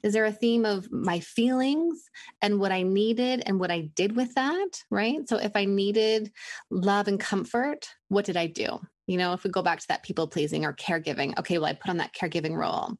Is 0.02 0.14
there 0.14 0.24
a 0.24 0.32
theme 0.32 0.64
of 0.64 0.90
my 0.90 1.20
feelings 1.20 2.08
and 2.40 2.58
what 2.58 2.72
I 2.72 2.82
needed 2.82 3.42
and 3.44 3.60
what 3.60 3.70
I 3.70 3.90
did 3.94 4.16
with 4.16 4.34
that? 4.34 4.68
Right. 4.90 5.28
So 5.28 5.36
if 5.36 5.52
I 5.54 5.66
needed 5.66 6.32
love 6.70 7.06
and 7.06 7.20
comfort, 7.20 7.88
what 8.08 8.24
did 8.24 8.38
I 8.38 8.46
do? 8.46 8.80
You 9.06 9.16
know, 9.16 9.32
if 9.32 9.42
we 9.42 9.50
go 9.50 9.62
back 9.62 9.80
to 9.80 9.88
that 9.88 10.02
people 10.02 10.28
pleasing 10.28 10.64
or 10.64 10.72
caregiving, 10.72 11.36
okay, 11.38 11.58
well, 11.58 11.66
I 11.66 11.72
put 11.72 11.90
on 11.90 11.96
that 11.96 12.14
caregiving 12.14 12.56
role. 12.56 12.94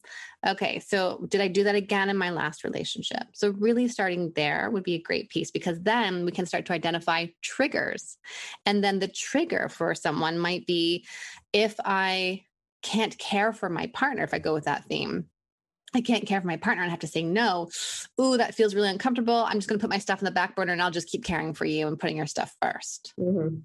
Okay, 0.46 0.80
so 0.80 1.24
did 1.28 1.40
I 1.40 1.48
do 1.48 1.64
that 1.64 1.74
again 1.74 2.10
in 2.10 2.16
my 2.16 2.30
last 2.30 2.64
relationship? 2.64 3.22
So, 3.32 3.50
really 3.50 3.86
starting 3.88 4.32
there 4.34 4.70
would 4.70 4.82
be 4.82 4.94
a 4.94 5.02
great 5.02 5.28
piece 5.30 5.50
because 5.50 5.80
then 5.82 6.24
we 6.24 6.32
can 6.32 6.46
start 6.46 6.66
to 6.66 6.72
identify 6.72 7.26
triggers. 7.42 8.16
And 8.66 8.82
then 8.82 8.98
the 8.98 9.08
trigger 9.08 9.68
for 9.68 9.94
someone 9.94 10.38
might 10.38 10.66
be 10.66 11.06
if 11.52 11.76
I 11.84 12.42
can't 12.82 13.16
care 13.18 13.52
for 13.52 13.68
my 13.68 13.86
partner, 13.88 14.24
if 14.24 14.34
I 14.34 14.38
go 14.38 14.54
with 14.54 14.64
that 14.64 14.86
theme, 14.86 15.26
I 15.94 16.00
can't 16.00 16.26
care 16.26 16.40
for 16.40 16.46
my 16.46 16.56
partner 16.56 16.82
and 16.82 16.90
have 16.90 17.00
to 17.00 17.06
say 17.06 17.22
no. 17.22 17.68
Ooh, 18.20 18.36
that 18.36 18.54
feels 18.54 18.74
really 18.74 18.88
uncomfortable. 18.88 19.34
I'm 19.34 19.58
just 19.58 19.68
going 19.68 19.78
to 19.78 19.82
put 19.82 19.90
my 19.90 19.98
stuff 19.98 20.20
in 20.20 20.24
the 20.24 20.30
back 20.30 20.54
burner 20.54 20.72
and 20.72 20.80
I'll 20.80 20.90
just 20.90 21.08
keep 21.08 21.24
caring 21.24 21.52
for 21.52 21.64
you 21.64 21.86
and 21.88 21.98
putting 21.98 22.16
your 22.16 22.26
stuff 22.26 22.54
1st 22.62 23.12
mm-hmm 23.18 23.56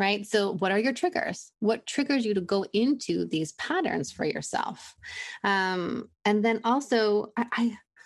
right? 0.00 0.26
So, 0.26 0.54
what 0.54 0.72
are 0.72 0.78
your 0.78 0.94
triggers? 0.94 1.52
What 1.60 1.86
triggers 1.86 2.24
you 2.24 2.32
to 2.34 2.40
go 2.40 2.64
into 2.72 3.26
these 3.26 3.52
patterns 3.52 4.10
for 4.10 4.24
yourself? 4.24 4.96
Um, 5.44 6.08
and 6.24 6.42
then 6.42 6.62
also, 6.64 7.32
I, 7.36 7.44
I, 7.52 7.62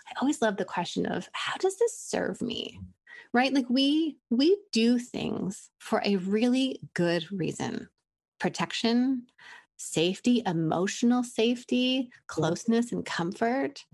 I 0.09 0.13
always 0.21 0.43
love 0.43 0.57
the 0.57 0.65
question 0.65 1.07
of 1.07 1.29
how 1.33 1.57
does 1.57 1.79
this 1.79 1.97
serve 1.99 2.43
me? 2.43 2.81
Right? 3.33 3.55
Like 3.55 3.71
we 3.71 4.19
we 4.29 4.59
do 4.73 4.99
things 4.99 5.71
for 5.79 6.03
a 6.05 6.17
really 6.17 6.81
good 6.95 7.31
reason. 7.33 7.89
Protection, 8.41 9.27
safety, 9.77 10.43
emotional 10.45 11.23
safety, 11.23 12.11
closeness 12.27 12.93
and 12.93 13.07
comfort. 13.07 13.85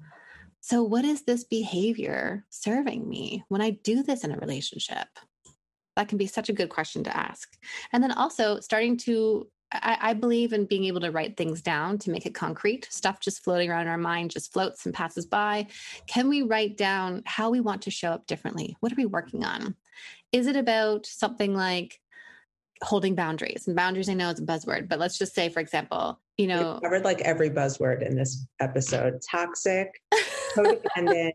So, 0.60 0.82
what 0.82 1.04
is 1.04 1.24
this 1.24 1.44
behavior 1.44 2.46
serving 2.48 3.06
me 3.06 3.44
when 3.48 3.60
I 3.60 3.70
do 3.70 4.02
this 4.02 4.24
in 4.24 4.32
a 4.32 4.38
relationship? 4.38 5.08
That 5.96 6.08
can 6.08 6.18
be 6.18 6.26
such 6.26 6.48
a 6.48 6.52
good 6.52 6.68
question 6.68 7.04
to 7.04 7.16
ask. 7.16 7.56
And 7.92 8.02
then 8.02 8.12
also 8.12 8.60
starting 8.60 8.96
to 8.98 9.48
I, 9.72 9.98
I, 10.00 10.14
believe 10.14 10.52
in 10.52 10.64
being 10.64 10.84
able 10.86 11.00
to 11.00 11.12
write 11.12 11.36
things 11.36 11.62
down 11.62 11.98
to 11.98 12.10
make 12.10 12.26
it 12.26 12.34
concrete. 12.34 12.88
Stuff 12.90 13.20
just 13.20 13.44
floating 13.44 13.70
around 13.70 13.82
in 13.82 13.88
our 13.88 13.98
mind 13.98 14.32
just 14.32 14.52
floats 14.52 14.84
and 14.84 14.94
passes 14.94 15.26
by. 15.26 15.68
Can 16.08 16.28
we 16.28 16.42
write 16.42 16.76
down 16.76 17.22
how 17.24 17.50
we 17.50 17.60
want 17.60 17.82
to 17.82 17.90
show 17.90 18.10
up 18.10 18.26
differently? 18.26 18.76
What 18.80 18.90
are 18.90 18.96
we 18.96 19.06
working 19.06 19.44
on? 19.44 19.76
Is 20.32 20.48
it 20.48 20.56
about 20.56 21.06
something 21.06 21.54
like 21.54 22.00
holding 22.82 23.14
boundaries? 23.14 23.68
And 23.68 23.76
boundaries, 23.76 24.08
I 24.08 24.14
know 24.14 24.30
it's 24.30 24.40
a 24.40 24.44
buzzword, 24.44 24.88
but 24.88 24.98
let's 24.98 25.18
just 25.18 25.34
say, 25.34 25.48
for 25.48 25.60
example, 25.60 26.20
you 26.36 26.46
know, 26.46 26.72
We've 26.74 26.82
covered 26.82 27.04
like 27.04 27.20
every 27.20 27.50
buzzword 27.50 28.04
in 28.04 28.16
this 28.16 28.46
episode: 28.60 29.20
toxic, 29.30 30.02
codependent, 30.56 31.32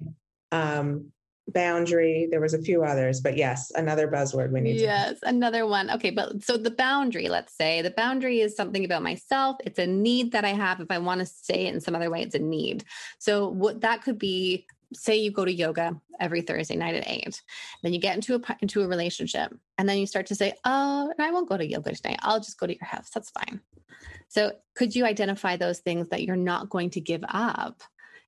um, 0.52 1.12
boundary 1.50 2.28
there 2.32 2.42
was 2.42 2.56
a 2.56 2.62
few 2.62 2.84
others 2.84 3.22
but 3.22 3.38
yes 3.38 3.72
another 3.76 4.08
buzzword 4.08 4.52
we 4.52 4.60
need 4.60 4.80
yes 4.80 5.18
another 5.24 5.68
one. 5.68 5.92
Okay 5.92 6.10
but 6.10 6.44
so 6.44 6.58
the 6.58 6.72
boundary 6.72 7.30
let's 7.30 7.56
say 7.56 7.82
the 7.82 7.92
boundary 7.92 8.42
is 8.42 8.56
something 8.56 8.84
about 8.84 9.04
myself. 9.04 9.58
It's 9.64 9.80
a 9.80 9.86
need 9.86 10.32
that 10.32 10.44
i 10.44 10.54
have 10.54 10.80
if 10.80 10.90
i 10.90 10.98
want 10.98 11.20
to 11.20 11.26
say 11.26 11.68
it 11.68 11.74
in 11.74 11.82
some 11.82 11.96
other 11.96 12.10
way 12.10 12.24
it's 12.24 12.36
a 12.36 12.40
need. 12.40 12.84
So 13.20 13.48
what 13.50 13.82
that 13.82 14.02
could 14.02 14.18
be 14.18 14.66
say 14.94 15.18
you 15.18 15.32
go 15.32 15.46
to 15.46 15.54
yoga 15.54 16.00
every 16.20 16.42
thursday 16.42 16.76
night 16.76 16.96
at 16.96 17.10
eight 17.10 17.42
then 17.84 17.92
you 17.92 18.00
get 18.00 18.16
into 18.16 18.36
a 18.36 18.58
into 18.62 18.82
a 18.82 18.88
relationship 18.88 19.54
and 19.78 19.90
then 19.90 19.98
you 19.98 20.08
start 20.08 20.28
to 20.28 20.36
say 20.36 20.54
oh 20.64 21.12
i 21.20 21.32
won't 21.32 21.50
go 21.50 21.58
to 21.58 21.68
yoga 21.68 21.94
tonight 21.94 22.20
i'll 22.22 22.40
just 22.40 22.60
go 22.60 22.66
to 22.66 22.74
your 22.74 22.86
house. 22.86 23.10
That's 23.14 23.32
fine. 23.32 23.60
So 24.28 24.54
could 24.76 24.96
you 24.96 25.06
identify 25.06 25.58
those 25.58 25.80
things 25.80 26.10
that 26.10 26.24
you're 26.24 26.36
not 26.36 26.70
going 26.70 26.90
to 26.92 27.02
give 27.02 27.24
up 27.28 27.82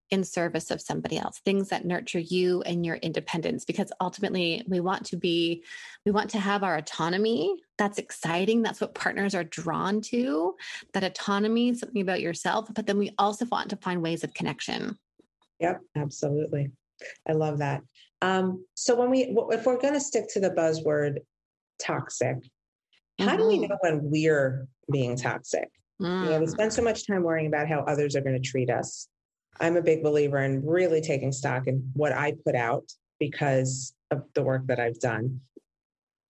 in 0.10 0.24
service 0.24 0.72
of 0.72 0.82
somebody 0.82 1.18
else 1.18 1.40
things 1.40 1.70
that 1.70 1.86
nurture 1.86 2.20
you 2.20 2.62
and 2.62 2.86
your 2.86 2.96
independence 2.98 3.66
because 3.66 3.92
ultimately 4.00 4.64
we 4.68 4.80
want 4.80 5.06
to 5.06 5.18
be 5.18 5.64
we 6.06 6.12
want 6.12 6.30
to 6.30 6.40
have 6.40 6.64
our 6.64 6.78
autonomy 6.78 7.56
that's 7.78 7.98
exciting 7.98 8.62
that's 8.62 8.80
what 8.80 8.96
partners 8.96 9.36
are 9.36 9.44
drawn 9.44 10.00
to 10.00 10.56
that 10.94 11.04
autonomy 11.04 11.74
something 11.74 12.02
about 12.02 12.22
yourself 12.22 12.70
but 12.74 12.86
then 12.86 12.98
we 12.98 13.14
also 13.18 13.46
want 13.48 13.70
to 13.70 13.76
find 13.78 14.02
ways 14.02 14.24
of 14.24 14.34
connection 14.34 14.98
yep 15.60 15.82
absolutely 15.96 16.72
i 17.28 17.34
love 17.34 17.58
that 17.60 17.82
um, 18.20 18.66
so 18.74 18.96
when 18.96 19.12
we 19.12 19.36
if 19.52 19.68
we're 19.68 19.80
going 19.80 19.94
to 19.94 20.00
stick 20.00 20.26
to 20.30 20.40
the 20.40 20.50
buzzword 20.50 21.18
toxic 21.80 22.38
how 23.20 23.28
mm-hmm. 23.28 23.38
do 23.38 23.48
we 23.48 23.56
mm-hmm. 23.56 23.68
know 23.68 23.78
when 23.82 24.00
we're 24.04 24.68
being 24.92 25.16
toxic 25.16 25.70
mm. 26.02 26.24
you 26.24 26.30
know 26.32 26.40
we 26.40 26.46
mm. 26.46 26.50
spend 26.50 26.74
so 26.74 26.82
much 26.82 27.06
time 27.06 27.24
worrying 27.24 27.48
about 27.48 27.68
how 27.68 27.82
others 27.82 28.16
are 28.16 28.22
going 28.22 28.42
to 28.42 28.50
treat 28.50 28.70
us 28.70 29.08
I'm 29.60 29.78
a 29.78 29.82
big 29.82 30.04
believer 30.04 30.40
in 30.40 30.66
really 30.66 31.02
taking 31.02 31.32
stock 31.32 31.68
in 31.68 31.90
what 31.94 32.12
I 32.12 32.34
put 32.46 32.56
out 32.56 32.92
because 33.20 33.94
of 34.12 34.24
the 34.34 34.44
work 34.44 34.68
that 34.68 34.80
I've 34.80 35.00
done. 35.00 35.42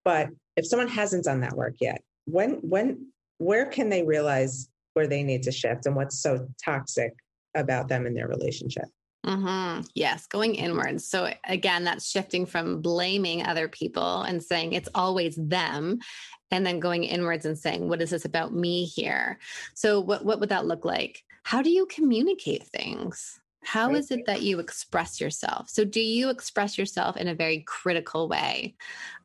But 0.05 0.29
if 0.55 0.65
someone 0.65 0.87
hasn't 0.87 1.25
done 1.25 1.41
that 1.41 1.55
work 1.55 1.75
yet, 1.79 2.01
when 2.25 2.53
when 2.61 3.07
where 3.39 3.65
can 3.65 3.89
they 3.89 4.03
realize 4.03 4.69
where 4.93 5.07
they 5.07 5.23
need 5.23 5.43
to 5.43 5.51
shift 5.51 5.85
and 5.85 5.95
what's 5.95 6.19
so 6.19 6.47
toxic 6.63 7.13
about 7.55 7.87
them 7.87 8.05
in 8.05 8.13
their 8.13 8.27
relationship? 8.27 8.85
Mm-hmm. 9.25 9.81
Yes, 9.93 10.25
going 10.27 10.55
inwards. 10.55 11.05
So 11.07 11.31
again, 11.45 11.83
that's 11.83 12.09
shifting 12.09 12.45
from 12.45 12.81
blaming 12.81 13.45
other 13.45 13.67
people 13.67 14.21
and 14.21 14.41
saying 14.41 14.73
it's 14.73 14.89
always 14.95 15.35
them, 15.35 15.99
and 16.49 16.65
then 16.65 16.79
going 16.79 17.03
inwards 17.03 17.45
and 17.45 17.57
saying, 17.57 17.89
"What 17.89 18.01
is 18.01 18.11
this 18.11 18.25
about 18.25 18.53
me 18.53 18.85
here?" 18.85 19.39
So 19.75 19.99
what 19.99 20.23
what 20.23 20.39
would 20.39 20.49
that 20.49 20.65
look 20.65 20.85
like? 20.85 21.23
How 21.47 21.62
do 21.62 21.69
you 21.69 21.86
communicate 21.86 22.67
things? 22.67 23.39
How 23.63 23.95
is 23.95 24.12
it 24.12 24.25
that 24.25 24.41
you 24.41 24.60
express 24.60 25.21
yourself? 25.21 25.69
So, 25.69 25.86
do 25.86 26.01
you 26.01 26.29
express 26.29 26.77
yourself 26.77 27.15
in 27.15 27.29
a 27.29 27.36
very 27.36 27.62
critical 27.62 28.27
way? 28.27 28.75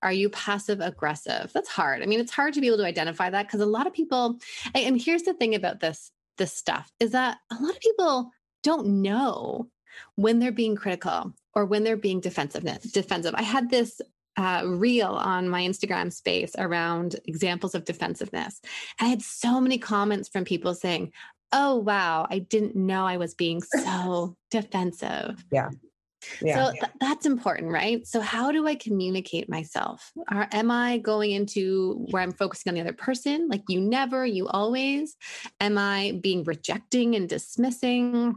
Are 0.05 0.13
you 0.13 0.31
passive 0.31 0.81
aggressive? 0.81 1.51
That's 1.53 1.69
hard. 1.69 2.01
I 2.01 2.07
mean, 2.07 2.21
it's 2.21 2.31
hard 2.31 2.55
to 2.55 2.61
be 2.61 2.69
able 2.69 2.77
to 2.77 2.87
identify 2.87 3.29
that 3.29 3.49
because 3.49 3.61
a 3.61 3.67
lot 3.67 3.89
of 3.89 3.93
people, 3.93 4.39
and 4.73 5.01
here's 5.01 5.25
the 5.25 5.35
thing 5.35 5.57
about 5.57 5.81
this 5.81 6.13
this 6.39 6.53
stuff 6.53 6.93
is 7.01 7.11
that 7.11 7.39
a 7.51 7.57
lot 7.61 7.75
of 7.75 7.81
people 7.81 8.31
don't 8.63 9.03
know 9.03 9.69
when 10.15 10.39
they're 10.39 10.53
being 10.53 10.77
critical 10.77 11.33
or 11.57 11.65
when 11.65 11.83
they're 11.83 11.97
being 11.97 12.21
defensive. 12.21 12.63
Defensive. 12.93 13.35
I 13.37 13.43
had 13.43 13.69
this 13.69 14.01
uh, 14.37 14.63
reel 14.65 15.11
on 15.11 15.49
my 15.49 15.63
Instagram 15.63 16.13
space 16.13 16.53
around 16.57 17.17
examples 17.25 17.75
of 17.75 17.85
defensiveness. 17.85 18.61
And 19.01 19.09
I 19.09 19.11
had 19.11 19.23
so 19.23 19.61
many 19.61 19.77
comments 19.77 20.29
from 20.29 20.45
people 20.45 20.75
saying, 20.75 21.13
Oh, 21.53 21.77
wow, 21.77 22.27
I 22.31 22.39
didn't 22.39 22.77
know 22.77 23.07
I 23.07 23.17
was 23.19 23.35
being 23.35 23.63
so 23.63 24.37
defensive. 24.51 25.45
Yeah. 25.51 25.71
Yeah. 26.41 26.71
So 26.71 26.73
th- 26.73 26.93
that's 27.01 27.27
important, 27.27 27.73
right? 27.73 28.07
So 28.07 28.21
how 28.21 28.53
do 28.53 28.67
I 28.67 28.77
communicate 28.77 29.49
myself? 29.49 30.13
Are, 30.29 30.49
am 30.53 30.71
I 30.71 30.99
going 30.99 31.33
into 31.33 32.07
where 32.11 32.23
I'm 32.23 32.33
focusing 32.33 32.71
on 32.71 32.75
the 32.75 32.81
other 32.81 32.93
person, 32.93 33.49
like 33.49 33.63
you 33.69 33.81
never, 33.81 34.25
you 34.25 34.47
always? 34.49 35.17
Am 35.61 35.79
I 35.79 36.19
being 36.23 36.45
rejecting 36.45 37.17
and 37.17 37.29
dismissing? 37.29 38.37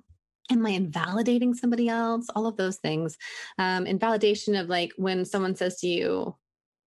am 0.52 0.66
i 0.66 0.70
invalidating 0.70 1.54
somebody 1.54 1.90
else 1.90 2.28
all 2.36 2.46
of 2.46 2.58
those 2.58 2.78
things 2.78 3.18
um 3.58 3.88
invalidation 3.88 4.56
of 4.56 4.70
like 4.70 4.92
when 4.98 5.26
someone 5.26 5.56
says 5.56 5.80
to 5.80 5.88
you 5.88 6.36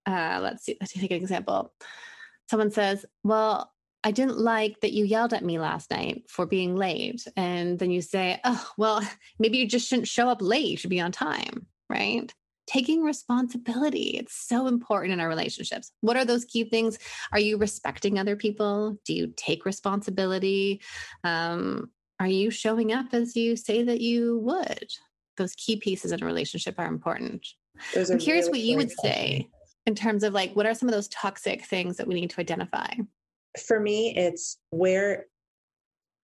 uh 0.05 0.39
let's 0.41 0.63
see 0.63 0.77
let's 0.79 0.93
take 0.93 1.11
an 1.11 1.17
example 1.17 1.73
someone 2.49 2.71
says 2.71 3.05
well 3.23 3.71
i 4.03 4.11
didn't 4.11 4.37
like 4.37 4.79
that 4.81 4.93
you 4.93 5.05
yelled 5.05 5.33
at 5.33 5.43
me 5.43 5.59
last 5.59 5.91
night 5.91 6.23
for 6.27 6.45
being 6.45 6.75
late 6.75 7.25
and 7.35 7.79
then 7.79 7.91
you 7.91 8.01
say 8.01 8.39
oh 8.43 8.69
well 8.77 9.01
maybe 9.39 9.57
you 9.57 9.67
just 9.67 9.87
shouldn't 9.87 10.07
show 10.07 10.29
up 10.29 10.41
late 10.41 10.67
you 10.67 10.77
should 10.77 10.89
be 10.89 11.01
on 11.01 11.11
time 11.11 11.65
right 11.89 12.33
taking 12.67 13.01
responsibility 13.01 14.17
it's 14.19 14.35
so 14.35 14.67
important 14.67 15.11
in 15.11 15.19
our 15.19 15.27
relationships 15.27 15.91
what 16.01 16.15
are 16.15 16.25
those 16.25 16.45
key 16.45 16.63
things 16.63 16.99
are 17.31 17.39
you 17.39 17.57
respecting 17.57 18.19
other 18.19 18.35
people 18.35 18.95
do 19.05 19.13
you 19.13 19.33
take 19.35 19.65
responsibility 19.65 20.79
um, 21.23 21.89
are 22.19 22.27
you 22.27 22.51
showing 22.51 22.91
up 22.91 23.07
as 23.13 23.35
you 23.35 23.55
say 23.55 23.83
that 23.83 24.01
you 24.01 24.39
would? 24.39 24.91
Those 25.37 25.55
key 25.55 25.77
pieces 25.77 26.11
in 26.11 26.21
a 26.21 26.25
relationship 26.25 26.75
are 26.77 26.87
important. 26.87 27.47
I'm 27.95 28.19
curious 28.19 28.47
really 28.47 28.49
what 28.49 28.59
you 28.59 28.77
would 28.77 28.91
say 28.91 29.49
in 29.85 29.95
terms 29.95 30.23
of 30.23 30.33
like 30.33 30.53
what 30.53 30.65
are 30.65 30.73
some 30.73 30.89
of 30.89 30.93
those 30.93 31.07
toxic 31.07 31.65
things 31.65 31.97
that 31.97 32.07
we 32.07 32.15
need 32.15 32.29
to 32.31 32.41
identify? 32.41 32.87
For 33.67 33.79
me, 33.79 34.15
it's 34.15 34.57
where 34.69 35.25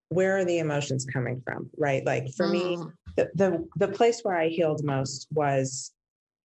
where 0.08 0.38
are 0.38 0.44
the 0.44 0.58
emotions 0.58 1.04
coming 1.04 1.42
from, 1.44 1.68
right? 1.76 2.04
Like 2.06 2.32
for 2.36 2.46
mm. 2.46 2.52
me, 2.52 2.78
the, 3.16 3.30
the 3.34 3.68
the 3.76 3.88
place 3.88 4.20
where 4.22 4.36
I 4.36 4.48
healed 4.48 4.84
most 4.84 5.26
was 5.32 5.92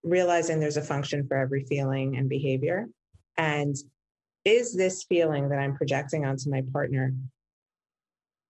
realizing 0.04 0.60
there's 0.60 0.78
a 0.78 0.82
function 0.82 1.28
for 1.28 1.38
every 1.38 1.63
feeling 1.65 2.17
and 2.17 2.28
behavior. 2.28 2.88
And 3.38 3.76
is 4.46 4.76
this 4.76 5.04
feeling 5.04 5.50
that 5.50 5.60
I'm 5.60 5.76
projecting 5.76 6.26
onto 6.26 6.50
my 6.50 6.63
partner 6.74 7.13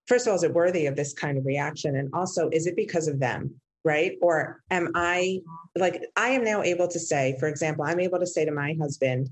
first 0.06 0.26
of 0.26 0.30
all, 0.30 0.36
is 0.36 0.42
it 0.42 0.52
worthy 0.52 0.86
of 0.86 0.96
this 0.96 1.12
kind 1.12 1.38
of 1.38 1.46
reaction? 1.46 1.96
And 1.96 2.10
also, 2.12 2.48
is 2.52 2.66
it 2.66 2.76
because 2.76 3.08
of 3.08 3.20
them? 3.20 3.54
Right. 3.84 4.12
Or 4.22 4.60
am 4.70 4.92
I 4.94 5.40
like, 5.76 6.04
I 6.16 6.28
am 6.28 6.44
now 6.44 6.62
able 6.62 6.86
to 6.86 7.00
say, 7.00 7.36
for 7.40 7.48
example, 7.48 7.84
I'm 7.84 7.98
able 7.98 8.20
to 8.20 8.26
say 8.26 8.44
to 8.44 8.52
my 8.52 8.76
husband, 8.80 9.30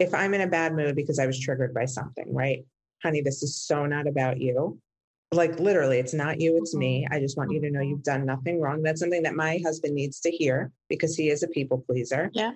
if 0.00 0.14
I'm 0.14 0.34
in 0.34 0.40
a 0.40 0.46
bad 0.46 0.74
mood 0.74 0.96
because 0.96 1.18
I 1.18 1.26
was 1.26 1.38
triggered 1.38 1.72
by 1.72 1.84
something, 1.84 2.34
right? 2.34 2.64
Honey, 3.02 3.20
this 3.20 3.42
is 3.42 3.56
so 3.56 3.86
not 3.86 4.06
about 4.06 4.40
you. 4.40 4.78
Like 5.32 5.60
literally, 5.60 5.98
it's 5.98 6.14
not 6.14 6.40
you, 6.40 6.56
it's 6.56 6.74
me. 6.74 7.04
Mm-hmm. 7.04 7.14
I 7.14 7.20
just 7.20 7.36
want 7.36 7.52
you 7.52 7.60
to 7.60 7.70
know 7.70 7.80
you've 7.80 8.00
mm-hmm. 8.00 8.18
done 8.18 8.26
nothing 8.26 8.60
wrong. 8.60 8.82
That's 8.82 9.00
something 9.00 9.22
that 9.22 9.36
my 9.36 9.60
husband 9.64 9.94
needs 9.94 10.20
to 10.20 10.30
hear 10.30 10.72
because 10.88 11.14
he 11.14 11.30
is 11.30 11.42
a 11.42 11.48
people 11.48 11.84
pleaser. 11.86 12.30
Yeah 12.32 12.52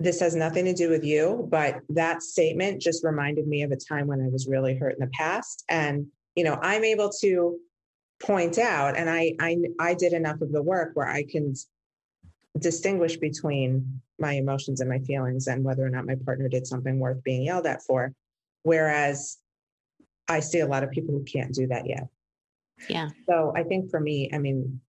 this 0.00 0.18
has 0.18 0.34
nothing 0.34 0.64
to 0.64 0.74
do 0.74 0.90
with 0.90 1.04
you, 1.04 1.46
but 1.52 1.80
that 1.88 2.20
statement 2.20 2.82
just 2.82 3.04
reminded 3.04 3.46
me 3.46 3.62
of 3.62 3.70
a 3.70 3.76
time 3.76 4.08
when 4.08 4.20
I 4.20 4.26
was 4.26 4.48
really 4.48 4.76
hurt 4.76 4.94
in 4.94 4.98
the 4.98 5.10
past. 5.14 5.64
And 5.68 6.08
you 6.34 6.44
know 6.44 6.58
i'm 6.62 6.84
able 6.84 7.10
to 7.10 7.58
point 8.20 8.58
out 8.58 8.96
and 8.96 9.10
I, 9.10 9.34
I 9.40 9.56
i 9.80 9.94
did 9.94 10.12
enough 10.12 10.40
of 10.40 10.52
the 10.52 10.62
work 10.62 10.92
where 10.94 11.08
i 11.08 11.24
can 11.24 11.54
distinguish 12.58 13.16
between 13.16 14.00
my 14.18 14.32
emotions 14.32 14.80
and 14.80 14.88
my 14.88 15.00
feelings 15.00 15.48
and 15.48 15.64
whether 15.64 15.84
or 15.84 15.90
not 15.90 16.06
my 16.06 16.14
partner 16.24 16.48
did 16.48 16.66
something 16.66 16.98
worth 16.98 17.22
being 17.24 17.42
yelled 17.42 17.66
at 17.66 17.82
for. 17.82 18.12
Whereas 18.62 19.38
i 20.26 20.40
see 20.40 20.60
a 20.60 20.66
lot 20.66 20.82
of 20.82 20.90
people 20.90 21.12
who 21.12 21.22
can't 21.24 21.52
do 21.52 21.66
that 21.66 21.86
yet. 21.86 22.08
Yeah. 22.88 23.08
So 23.28 23.52
i 23.54 23.62
think 23.62 23.90
for 23.90 24.00
me 24.00 24.30
i 24.32 24.38
mean 24.38 24.80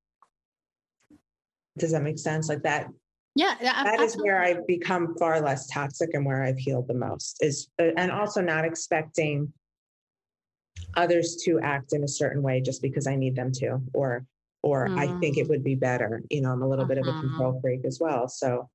does 1.77 1.91
that 1.91 2.03
make 2.03 2.19
sense? 2.19 2.49
Like 2.49 2.63
that 2.63 2.87
yeah, 3.35 3.55
that 3.59 3.99
is 3.99 4.15
where 4.15 4.41
I've 4.41 4.65
become 4.65 5.13
far 5.17 5.41
less 5.41 5.67
toxic 5.67 6.11
and 6.13 6.25
where 6.25 6.41
I've 6.41 6.57
healed 6.57 6.87
the 6.87 6.93
most 6.93 7.43
is, 7.43 7.67
uh, 7.81 7.87
and 7.97 8.09
also 8.09 8.39
not 8.39 8.63
expecting 8.63 9.51
others 10.95 11.35
to 11.43 11.59
act 11.59 11.91
in 11.91 12.05
a 12.05 12.07
certain 12.07 12.41
way 12.41 12.61
just 12.61 12.81
because 12.81 13.07
I 13.07 13.17
need 13.17 13.35
them 13.35 13.51
to, 13.55 13.81
or 13.93 14.25
or 14.65 14.87
mm. 14.87 14.97
I 14.97 15.19
think 15.19 15.37
it 15.37 15.45
mm. 15.45 15.49
would 15.49 15.63
be 15.63 15.75
better. 15.75 16.23
You 16.31 16.41
know, 16.41 16.49
I'm 16.49 16.63
a 16.63 16.67
little 16.67 16.85
uh-huh. 16.85 16.95
bit 16.95 16.97
of 16.97 17.07
a 17.07 17.19
control 17.21 17.51
mm-hmm. 17.53 17.61
freak 17.61 17.85
as 17.85 17.99
well. 18.01 18.27
So 18.27 18.67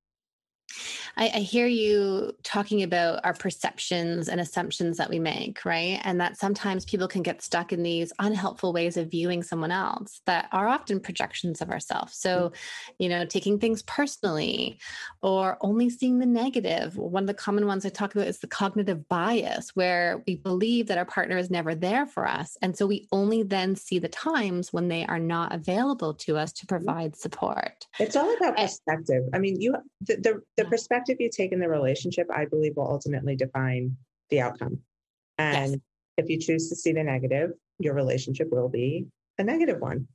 I, 1.17 1.31
I, 1.35 1.39
hear 1.39 1.67
you 1.67 2.33
talking 2.43 2.83
about 2.83 3.19
our 3.23 3.33
perceptions 3.33 4.29
and 4.29 4.39
assumptions 4.39 4.97
that 4.97 5.09
we 5.09 5.19
make, 5.19 5.63
right? 5.65 5.99
And 6.03 6.19
that 6.21 6.37
sometimes 6.37 6.85
people 6.85 7.07
can 7.07 7.21
get 7.21 7.41
stuck 7.41 7.73
in 7.73 7.83
these 7.83 8.13
unhelpful 8.19 8.73
ways 8.73 8.97
of 8.97 9.11
viewing 9.11 9.43
someone 9.43 9.71
else 9.71 10.21
that 10.25 10.47
are 10.51 10.67
often 10.67 10.99
projections 10.99 11.61
of 11.61 11.69
ourselves. 11.69 12.15
So, 12.15 12.49
mm-hmm. 12.49 12.93
you 12.99 13.09
know, 13.09 13.25
taking 13.25 13.59
things 13.59 13.81
personally 13.83 14.79
or 15.21 15.57
only 15.61 15.89
seeing 15.89 16.19
the 16.19 16.25
negative. 16.25 16.97
One 16.97 17.23
of 17.23 17.27
the 17.27 17.33
common 17.33 17.67
ones 17.67 17.85
I 17.85 17.89
talk 17.89 18.15
about 18.15 18.27
is 18.27 18.39
the 18.39 18.47
cognitive 18.47 19.07
bias, 19.09 19.75
where 19.75 20.23
we 20.27 20.35
believe 20.35 20.87
that 20.87 20.97
our 20.97 21.05
partner 21.05 21.37
is 21.37 21.49
never 21.49 21.75
there 21.75 22.05
for 22.05 22.27
us. 22.27 22.57
And 22.61 22.77
so 22.77 22.87
we 22.87 23.07
only 23.11 23.43
then 23.43 23.75
see 23.75 23.99
the 23.99 24.09
times 24.09 24.71
when 24.71 24.87
they 24.87 25.05
are 25.05 25.19
not 25.19 25.53
available 25.53 26.13
to 26.15 26.37
us 26.37 26.53
to 26.53 26.65
mm-hmm. 26.65 26.75
provide 26.75 27.15
support. 27.15 27.87
It's 27.99 28.15
all 28.15 28.33
about 28.37 28.55
perspective. 28.55 29.23
I 29.33 29.39
mean, 29.39 29.59
you 29.59 29.75
the, 30.01 30.15
the, 30.15 30.41
the 30.57 30.65
perspective 30.65 31.00
perspective 31.01 31.23
you 31.23 31.29
take 31.29 31.51
in 31.51 31.59
the 31.59 31.69
relationship, 31.69 32.27
I 32.33 32.45
believe, 32.45 32.75
will 32.75 32.89
ultimately 32.89 33.35
define 33.35 33.97
the 34.29 34.41
outcome. 34.41 34.79
And 35.37 35.71
yes. 35.71 35.79
if 36.17 36.29
you 36.29 36.39
choose 36.39 36.69
to 36.69 36.75
see 36.75 36.93
the 36.93 37.03
negative, 37.03 37.51
your 37.79 37.93
relationship 37.93 38.49
will 38.51 38.69
be 38.69 39.07
a 39.37 39.43
negative 39.43 39.79
one. 39.79 40.07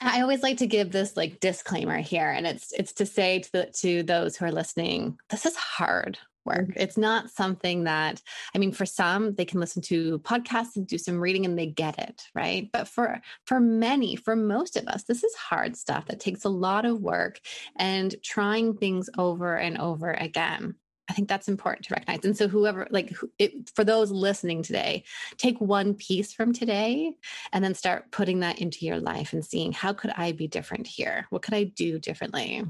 I 0.00 0.20
always 0.20 0.42
like 0.42 0.58
to 0.58 0.66
give 0.66 0.92
this 0.92 1.16
like 1.16 1.40
disclaimer 1.40 1.98
here, 1.98 2.30
and 2.30 2.46
it's 2.46 2.72
it's 2.72 2.92
to 2.94 3.06
say 3.06 3.40
to 3.40 3.52
the, 3.52 3.72
to 3.80 4.02
those 4.04 4.36
who 4.36 4.44
are 4.44 4.52
listening, 4.52 5.18
this 5.30 5.44
is 5.44 5.56
hard 5.56 6.18
work. 6.48 6.68
Mm-hmm. 6.68 6.80
It's 6.80 6.96
not 6.96 7.30
something 7.30 7.84
that, 7.84 8.20
I 8.54 8.58
mean, 8.58 8.72
for 8.72 8.86
some, 8.86 9.34
they 9.34 9.44
can 9.44 9.60
listen 9.60 9.82
to 9.82 10.18
podcasts 10.20 10.76
and 10.76 10.86
do 10.86 10.98
some 10.98 11.20
reading 11.20 11.44
and 11.44 11.58
they 11.58 11.66
get 11.66 11.98
it, 11.98 12.22
right? 12.34 12.68
But 12.72 12.88
for 12.88 13.20
for 13.44 13.60
many, 13.60 14.16
for 14.16 14.34
most 14.34 14.76
of 14.76 14.86
us, 14.88 15.04
this 15.04 15.22
is 15.22 15.34
hard 15.34 15.76
stuff 15.76 16.06
that 16.06 16.20
takes 16.20 16.44
a 16.44 16.48
lot 16.48 16.84
of 16.84 17.00
work 17.00 17.40
and 17.76 18.14
trying 18.22 18.76
things 18.76 19.08
over 19.16 19.56
and 19.56 19.78
over 19.78 20.12
again. 20.12 20.74
I 21.08 21.14
think 21.14 21.28
that's 21.28 21.48
important 21.48 21.86
to 21.86 21.94
recognize. 21.94 22.24
And 22.24 22.36
so, 22.36 22.48
whoever, 22.48 22.86
like, 22.90 23.16
it, 23.38 23.70
for 23.74 23.84
those 23.84 24.10
listening 24.10 24.62
today, 24.62 25.04
take 25.38 25.58
one 25.58 25.94
piece 25.94 26.32
from 26.32 26.52
today 26.52 27.14
and 27.52 27.64
then 27.64 27.74
start 27.74 28.10
putting 28.10 28.40
that 28.40 28.58
into 28.58 28.84
your 28.84 29.00
life 29.00 29.32
and 29.32 29.44
seeing 29.44 29.72
how 29.72 29.94
could 29.94 30.12
I 30.16 30.32
be 30.32 30.48
different 30.48 30.86
here? 30.86 31.26
What 31.30 31.42
could 31.42 31.54
I 31.54 31.64
do 31.64 31.98
differently? 31.98 32.62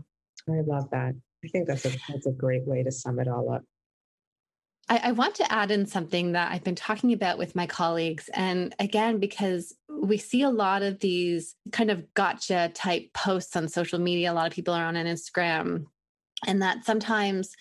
I 0.48 0.60
love 0.64 0.88
that. 0.90 1.14
I 1.44 1.48
think 1.48 1.68
that's 1.68 1.84
a 1.84 1.90
that's 2.08 2.26
a 2.26 2.32
great 2.32 2.66
way 2.66 2.82
to 2.82 2.90
sum 2.90 3.18
it 3.18 3.28
all 3.28 3.52
up. 3.52 3.62
I, 4.88 5.00
I, 5.04 5.12
want 5.12 5.34
to 5.36 5.52
add 5.52 5.70
in 5.70 5.86
something 5.86 6.32
that 6.32 6.50
I've 6.50 6.64
been 6.64 6.74
talking 6.74 7.12
about 7.12 7.38
with 7.38 7.54
my 7.54 7.66
colleagues. 7.66 8.30
And 8.32 8.74
again, 8.78 9.18
because 9.18 9.74
we 9.88 10.16
see 10.16 10.42
a 10.42 10.50
lot 10.50 10.82
of 10.82 11.00
these 11.00 11.54
kind 11.72 11.90
of 11.90 12.12
gotcha 12.14 12.70
type 12.74 13.12
posts 13.12 13.54
on 13.54 13.68
social 13.68 13.98
media, 13.98 14.32
a 14.32 14.34
lot 14.34 14.46
of 14.46 14.52
people 14.52 14.74
are 14.74 14.84
on 14.84 14.96
an 14.96 15.06
Instagram, 15.06 15.84
and 16.46 16.62
that 16.62 16.84
sometimes 16.84 17.54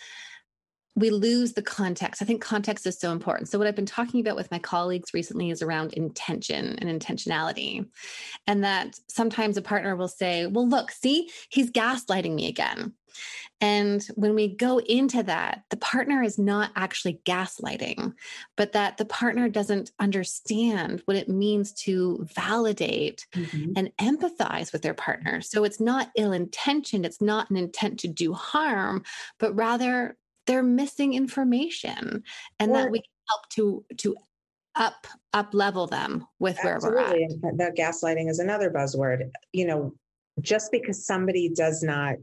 we 0.96 1.10
lose 1.10 1.52
the 1.52 1.62
context. 1.62 2.20
I 2.20 2.24
think 2.24 2.42
context 2.42 2.86
is 2.86 2.98
so 2.98 3.12
important. 3.12 3.48
So, 3.48 3.58
what 3.58 3.68
I've 3.68 3.76
been 3.76 3.86
talking 3.86 4.20
about 4.20 4.36
with 4.36 4.50
my 4.50 4.58
colleagues 4.58 5.14
recently 5.14 5.50
is 5.50 5.62
around 5.62 5.92
intention 5.92 6.76
and 6.80 7.00
intentionality. 7.00 7.86
And 8.46 8.64
that 8.64 8.98
sometimes 9.08 9.56
a 9.56 9.62
partner 9.62 9.94
will 9.94 10.08
say, 10.08 10.46
Well, 10.46 10.68
look, 10.68 10.90
see, 10.90 11.30
he's 11.50 11.70
gaslighting 11.70 12.34
me 12.34 12.48
again. 12.48 12.94
And 13.60 14.02
when 14.14 14.34
we 14.34 14.54
go 14.54 14.78
into 14.78 15.22
that, 15.24 15.64
the 15.70 15.76
partner 15.76 16.22
is 16.22 16.38
not 16.38 16.70
actually 16.76 17.20
gaslighting, 17.24 18.14
but 18.56 18.72
that 18.72 18.96
the 18.98 19.04
partner 19.04 19.48
doesn't 19.48 19.90
understand 19.98 21.02
what 21.06 21.16
it 21.16 21.28
means 21.28 21.72
to 21.72 22.26
validate 22.34 23.26
mm-hmm. 23.34 23.72
and 23.76 23.90
empathize 24.00 24.72
with 24.72 24.82
their 24.82 24.94
partner. 24.94 25.40
So 25.40 25.64
it's 25.64 25.80
not 25.80 26.10
ill 26.16 26.32
intentioned, 26.32 27.04
it's 27.04 27.20
not 27.20 27.50
an 27.50 27.56
intent 27.56 28.00
to 28.00 28.08
do 28.08 28.32
harm, 28.32 29.02
but 29.38 29.54
rather 29.54 30.16
they're 30.46 30.62
missing 30.62 31.14
information 31.14 32.22
and 32.58 32.74
that 32.74 32.90
we 32.90 33.02
help 33.28 33.48
to 33.50 33.84
to 33.98 34.16
up 34.74 35.06
up 35.34 35.52
level 35.52 35.86
them 35.86 36.26
with 36.38 36.58
where 36.62 36.76
Absolutely. 36.76 37.28
we're 37.42 37.50
at. 37.50 37.58
That 37.58 37.76
gaslighting 37.76 38.30
is 38.30 38.38
another 38.38 38.70
buzzword. 38.70 39.30
You 39.52 39.66
know, 39.66 39.94
just 40.40 40.72
because 40.72 41.04
somebody 41.04 41.50
does 41.50 41.82
not 41.82 42.16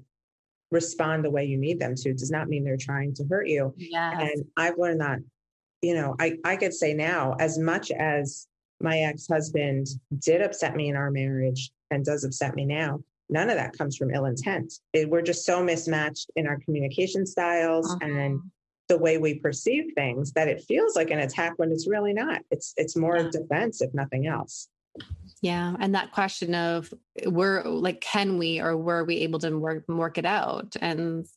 respond 0.75 1.23
the 1.23 1.31
way 1.31 1.45
you 1.45 1.57
need 1.57 1.79
them 1.79 1.95
to 1.95 2.13
does 2.13 2.29
not 2.29 2.47
mean 2.47 2.63
they're 2.63 2.77
trying 2.89 3.13
to 3.15 3.23
hurt 3.29 3.47
you. 3.47 3.73
And 3.95 4.45
I've 4.55 4.77
learned 4.77 5.01
that, 5.01 5.19
you 5.81 5.95
know, 5.95 6.15
I, 6.19 6.37
I 6.43 6.55
could 6.57 6.73
say 6.73 6.93
now, 6.93 7.35
as 7.39 7.57
much 7.57 7.89
as 7.91 8.47
my 8.79 8.99
ex-husband 8.99 9.87
did 10.19 10.41
upset 10.41 10.75
me 10.75 10.89
in 10.89 10.95
our 10.95 11.09
marriage 11.09 11.71
and 11.91 12.05
does 12.05 12.23
upset 12.23 12.55
me 12.55 12.65
now, 12.65 12.99
none 13.29 13.49
of 13.49 13.55
that 13.55 13.77
comes 13.77 13.97
from 13.97 14.13
ill 14.13 14.25
intent. 14.25 14.73
It, 14.93 15.09
we're 15.09 15.21
just 15.31 15.45
so 15.45 15.63
mismatched 15.63 16.29
in 16.35 16.45
our 16.45 16.59
communication 16.65 17.25
styles 17.25 17.89
uh-huh. 17.89 18.05
and 18.05 18.39
the 18.87 18.97
way 18.99 19.17
we 19.17 19.39
perceive 19.39 19.85
things 19.95 20.31
that 20.33 20.47
it 20.47 20.63
feels 20.67 20.95
like 20.95 21.09
an 21.09 21.19
attack 21.19 21.53
when 21.57 21.71
it's 21.71 21.87
really 21.87 22.13
not. 22.13 22.41
It's 22.51 22.73
it's 22.77 22.95
more 22.95 23.17
yeah. 23.17 23.29
defense 23.31 23.81
if 23.81 23.91
nothing 23.93 24.27
else. 24.27 24.67
Yeah, 25.41 25.75
and 25.79 25.93
that 25.95 26.11
question 26.11 26.55
of 26.55 26.93
were 27.25 27.63
like 27.65 28.01
can 28.01 28.37
we 28.37 28.59
or 28.59 28.75
were 28.75 29.03
we 29.03 29.17
able 29.17 29.39
to 29.39 29.57
work 29.57 29.83
work 29.87 30.17
it 30.17 30.25
out 30.25 30.75
and 30.81 31.27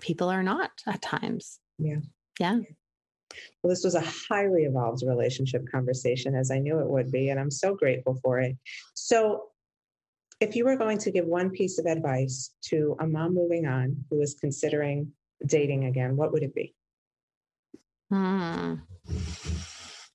people 0.00 0.28
are 0.28 0.42
not 0.42 0.70
at 0.86 1.02
times. 1.02 1.58
Yeah. 1.78 2.00
Yeah. 2.38 2.58
Well, 3.62 3.70
this 3.70 3.84
was 3.84 3.94
a 3.94 4.02
highly 4.28 4.64
evolved 4.64 5.02
relationship 5.06 5.64
conversation, 5.70 6.34
as 6.34 6.50
I 6.50 6.58
knew 6.58 6.80
it 6.80 6.88
would 6.88 7.12
be, 7.12 7.28
and 7.28 7.38
I'm 7.38 7.50
so 7.50 7.74
grateful 7.74 8.18
for 8.22 8.40
it. 8.40 8.56
So, 8.94 9.46
if 10.40 10.56
you 10.56 10.64
were 10.64 10.76
going 10.76 10.98
to 10.98 11.10
give 11.10 11.26
one 11.26 11.50
piece 11.50 11.78
of 11.78 11.84
advice 11.84 12.54
to 12.62 12.96
a 12.98 13.06
mom 13.06 13.34
moving 13.34 13.66
on 13.66 14.04
who 14.10 14.22
is 14.22 14.34
considering 14.40 15.12
dating 15.46 15.84
again, 15.84 16.16
what 16.16 16.32
would 16.32 16.42
it 16.42 16.54
be? 16.54 16.74
Hmm. 18.10 18.76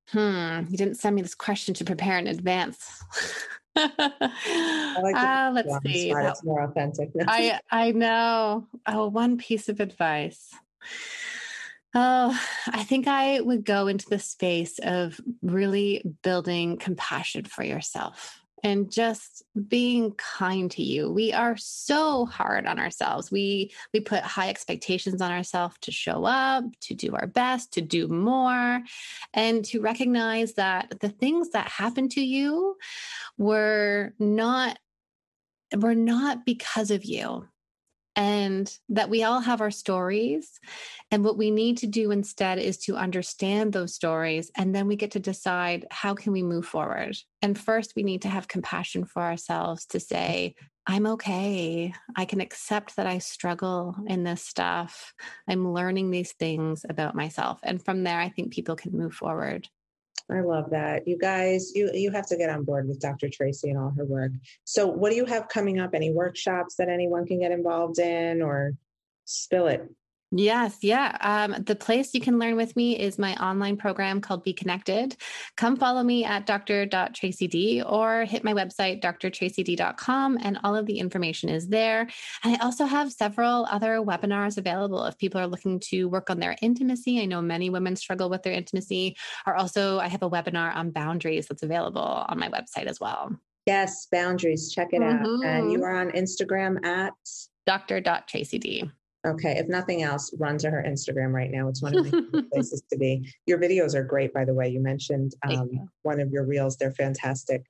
Hmm. 0.10 0.62
You 0.70 0.78
didn't 0.78 0.96
send 0.96 1.16
me 1.16 1.22
this 1.22 1.36
question 1.36 1.74
to 1.76 1.86
prepare 1.86 2.18
in 2.18 2.28
advance. 2.28 3.04
like 3.76 3.90
uh, 3.96 5.52
let's 5.54 5.78
see. 5.84 6.14
That, 6.14 6.32
it's 6.32 6.44
more 6.44 6.64
authentic. 6.64 7.10
I 7.28 7.60
I 7.72 7.92
know. 7.92 8.68
Oh, 8.86 9.08
one 9.08 9.38
piece 9.38 9.68
of 9.68 9.80
advice. 9.80 10.54
Oh, 11.98 12.38
I 12.68 12.84
think 12.84 13.08
I 13.08 13.40
would 13.40 13.64
go 13.64 13.88
into 13.88 14.06
the 14.10 14.20
space 14.20 14.80
of 14.80 15.20
really 15.42 16.04
building 16.24 16.78
compassion 16.78 17.46
for 17.46 17.64
yourself 17.64 18.45
and 18.64 18.92
just 18.92 19.44
being 19.68 20.12
kind 20.14 20.72
to 20.72 20.84
you. 20.84 21.12
We 21.12 21.34
are 21.34 21.58
so 21.58 22.26
hard 22.26 22.66
on 22.66 22.80
ourselves. 22.80 23.32
We 23.32 23.72
we 23.94 24.00
put 24.00 24.24
high 24.24 24.50
expectations 24.50 25.22
on 25.22 25.32
ourselves 25.32 25.76
to 25.82 25.92
show 25.92 26.26
up, 26.26 26.64
to 26.82 26.94
do 26.94 27.16
our 27.16 27.28
best, 27.28 27.74
to 27.74 27.82
do 27.82 28.08
more, 28.08 28.82
and 29.34 29.64
to 29.66 29.82
recognize 29.82 30.54
that 30.54 31.00
the 31.00 31.10
things 31.10 31.50
that 31.50 31.68
happened 31.68 32.12
to 32.12 32.22
you 32.22 32.78
were 33.38 34.14
not 34.20 34.80
were 35.76 35.96
not 35.96 36.46
because 36.46 36.92
of 36.92 37.04
you 37.04 37.48
and 38.16 38.78
that 38.90 39.10
we 39.10 39.24
all 39.24 39.42
have 39.42 39.62
our 39.62 39.72
stories. 39.72 40.60
And 41.12 41.24
what 41.24 41.38
we 41.38 41.52
need 41.52 41.78
to 41.80 41.88
do 41.88 42.12
instead 42.12 42.60
is 42.60 42.78
to 42.80 42.96
understand 42.96 43.74
those 43.74 43.94
stories. 43.94 44.52
And 44.56 44.74
then 44.74 44.88
we 44.88 44.96
get 44.96 45.12
to 45.12 45.20
decide 45.20 45.86
how 45.92 46.14
can 46.14 46.32
we 46.32 46.44
move 46.44 46.66
forward. 46.66 47.18
And 47.42 47.58
first, 47.58 47.94
we 47.96 48.04
need 48.04 48.22
to 48.24 48.30
have 48.30 48.48
compassion 48.48 49.06
for 49.06 49.22
ourselves 49.22 49.86
to 49.88 50.00
say, 50.00 50.56
I'm 50.88 51.08
okay. 51.08 51.94
I 52.16 52.26
can 52.26 52.42
accept 52.42 52.96
that 52.96 53.08
I 53.08 53.18
struggle 53.18 53.96
in 54.08 54.24
this 54.24 54.44
stuff. 54.44 55.14
I'm 55.48 55.74
learning 55.74 56.12
these 56.12 56.34
things 56.34 56.86
about 56.88 57.16
myself. 57.16 57.60
And 57.64 57.84
from 57.84 58.04
there, 58.04 58.20
I 58.20 58.30
think 58.30 58.54
people 58.54 58.76
can 58.76 58.92
move 58.92 59.14
forward. 59.14 59.68
I 60.30 60.42
love 60.42 60.72
that. 60.72 61.08
You 61.08 61.18
guys, 61.18 61.72
you 61.76 61.92
you 61.94 62.12
have 62.12 62.26
to 62.28 62.38
get 62.38 62.50
on 62.50 62.64
board 62.64 62.88
with 62.88 63.00
Dr. 63.00 63.30
Tracy 63.30 63.70
and 63.70 63.78
all 63.78 63.94
her 63.96 64.06
work. 64.06 64.32
So 64.64 64.88
what 64.88 65.12
do 65.12 65.16
you 65.16 65.26
have 65.26 65.48
coming 65.50 65.80
up? 65.80 65.92
Any 65.94 66.12
workshops 66.12 66.76
that 66.76 66.90
anyone 66.90 67.28
can 67.28 67.40
get 67.40 67.52
involved 67.52 68.00
in 68.00 68.42
or 68.42 68.74
spill 69.26 69.68
it? 69.68 69.88
Yes, 70.38 70.80
yeah. 70.82 71.18
Um, 71.22 71.64
the 71.64 71.78
place 71.78 72.14
you 72.14 72.20
can 72.20 72.38
learn 72.38 72.58
with 72.58 72.76
me 72.76 73.00
is 73.00 73.18
my 73.18 73.36
online 73.36 73.78
program 73.78 74.20
called 74.20 74.44
Be 74.44 74.52
Connected. 74.52 75.16
Come 75.56 75.78
follow 75.78 76.04
me 76.04 76.26
at 76.26 76.46
dr.tracyd 76.46 77.90
or 77.90 78.26
hit 78.26 78.44
my 78.44 78.54
website, 78.54 79.02
drtracyd.com, 79.02 80.38
and 80.42 80.60
all 80.62 80.76
of 80.76 80.88
the 80.88 81.00
information 81.00 81.48
is 81.48 81.70
there. 81.70 82.02
And 82.44 82.54
I 82.54 82.66
also 82.66 82.84
have 82.84 83.14
several 83.14 83.66
other 83.72 84.00
webinars 84.00 84.58
available 84.58 85.06
if 85.06 85.18
people 85.18 85.40
are 85.40 85.48
looking 85.48 85.80
to 85.92 86.10
work 86.10 86.30
on 86.30 86.42
their 86.42 86.58
intimacy. 86.62 87.22
I 87.22 87.26
know 87.26 87.42
many 87.42 87.70
women 87.70 87.96
struggle 87.96 88.30
with 88.30 88.44
their 88.44 88.54
intimacy. 88.54 89.16
Or 89.48 89.56
also, 89.56 90.00
I 90.00 90.10
have 90.10 90.24
a 90.24 90.30
webinar 90.30 90.76
on 90.76 90.92
boundaries 90.92 91.48
that's 91.48 91.64
available 91.64 92.02
on 92.02 92.38
my 92.38 92.50
website 92.50 92.88
as 92.88 93.00
well. 93.00 93.32
Yes, 93.66 94.08
boundaries. 94.12 94.74
Check 94.74 94.90
it 94.92 95.02
mm-hmm. 95.02 95.46
out. 95.46 95.46
And 95.46 95.72
you 95.72 95.78
mm-hmm. 95.78 95.86
are 95.86 95.96
on 95.96 96.12
Instagram 96.12 96.86
at 96.86 97.14
dr.tracyd. 97.66 98.92
Okay. 99.26 99.58
If 99.58 99.68
nothing 99.68 100.04
else, 100.04 100.34
run 100.38 100.58
to 100.60 100.70
her 100.70 100.84
Instagram 100.88 101.34
right 101.34 101.50
now. 101.50 101.68
It's 101.68 101.82
one 101.82 101.96
of 101.98 102.12
my 102.12 102.42
places 102.54 102.84
to 102.92 102.98
be. 102.98 103.28
Your 103.46 103.58
videos 103.58 103.96
are 103.96 104.04
great, 104.04 104.34
by 104.34 104.46
the 104.46 104.54
way. 104.54 104.70
You 104.70 104.80
mentioned 104.80 105.34
um, 105.44 105.70
you. 105.72 105.90
one 106.04 106.20
of 106.20 106.32
your 106.32 106.46
reels. 106.46 106.78
They're 106.78 106.92
fantastic. 106.92 107.64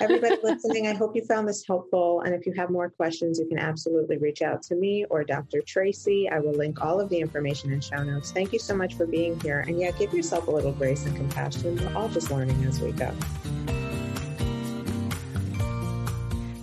Everybody 0.00 0.36
listening, 0.42 0.86
I 0.86 0.94
hope 0.94 1.14
you 1.14 1.24
found 1.24 1.48
this 1.48 1.64
helpful. 1.66 2.20
And 2.22 2.34
if 2.34 2.46
you 2.46 2.52
have 2.56 2.70
more 2.70 2.90
questions, 2.90 3.38
you 3.38 3.46
can 3.46 3.58
absolutely 3.58 4.18
reach 4.18 4.42
out 4.42 4.62
to 4.64 4.74
me 4.74 5.04
or 5.10 5.24
Dr. 5.24 5.62
Tracy. 5.66 6.28
I 6.28 6.38
will 6.40 6.54
link 6.54 6.84
all 6.84 7.00
of 7.00 7.08
the 7.08 7.18
information 7.18 7.72
in 7.72 7.80
show 7.80 8.02
notes. 8.02 8.32
Thank 8.32 8.52
you 8.52 8.58
so 8.58 8.76
much 8.76 8.94
for 8.94 9.06
being 9.06 9.38
here. 9.40 9.60
And 9.66 9.78
yeah, 9.78 9.90
give 9.92 10.12
yourself 10.12 10.48
a 10.48 10.50
little 10.50 10.72
grace 10.72 11.06
and 11.06 11.16
compassion. 11.16 11.76
We're 11.76 11.96
all 11.96 12.08
just 12.08 12.30
learning 12.30 12.64
as 12.64 12.80
we 12.80 12.92
go. 12.92 13.12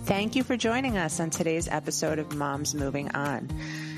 Thank 0.04 0.36
you 0.36 0.42
for 0.42 0.56
joining 0.56 0.98
us 0.98 1.20
on 1.20 1.30
today's 1.30 1.68
episode 1.68 2.18
of 2.18 2.34
Moms 2.34 2.74
Moving 2.74 3.10
On. 3.12 3.48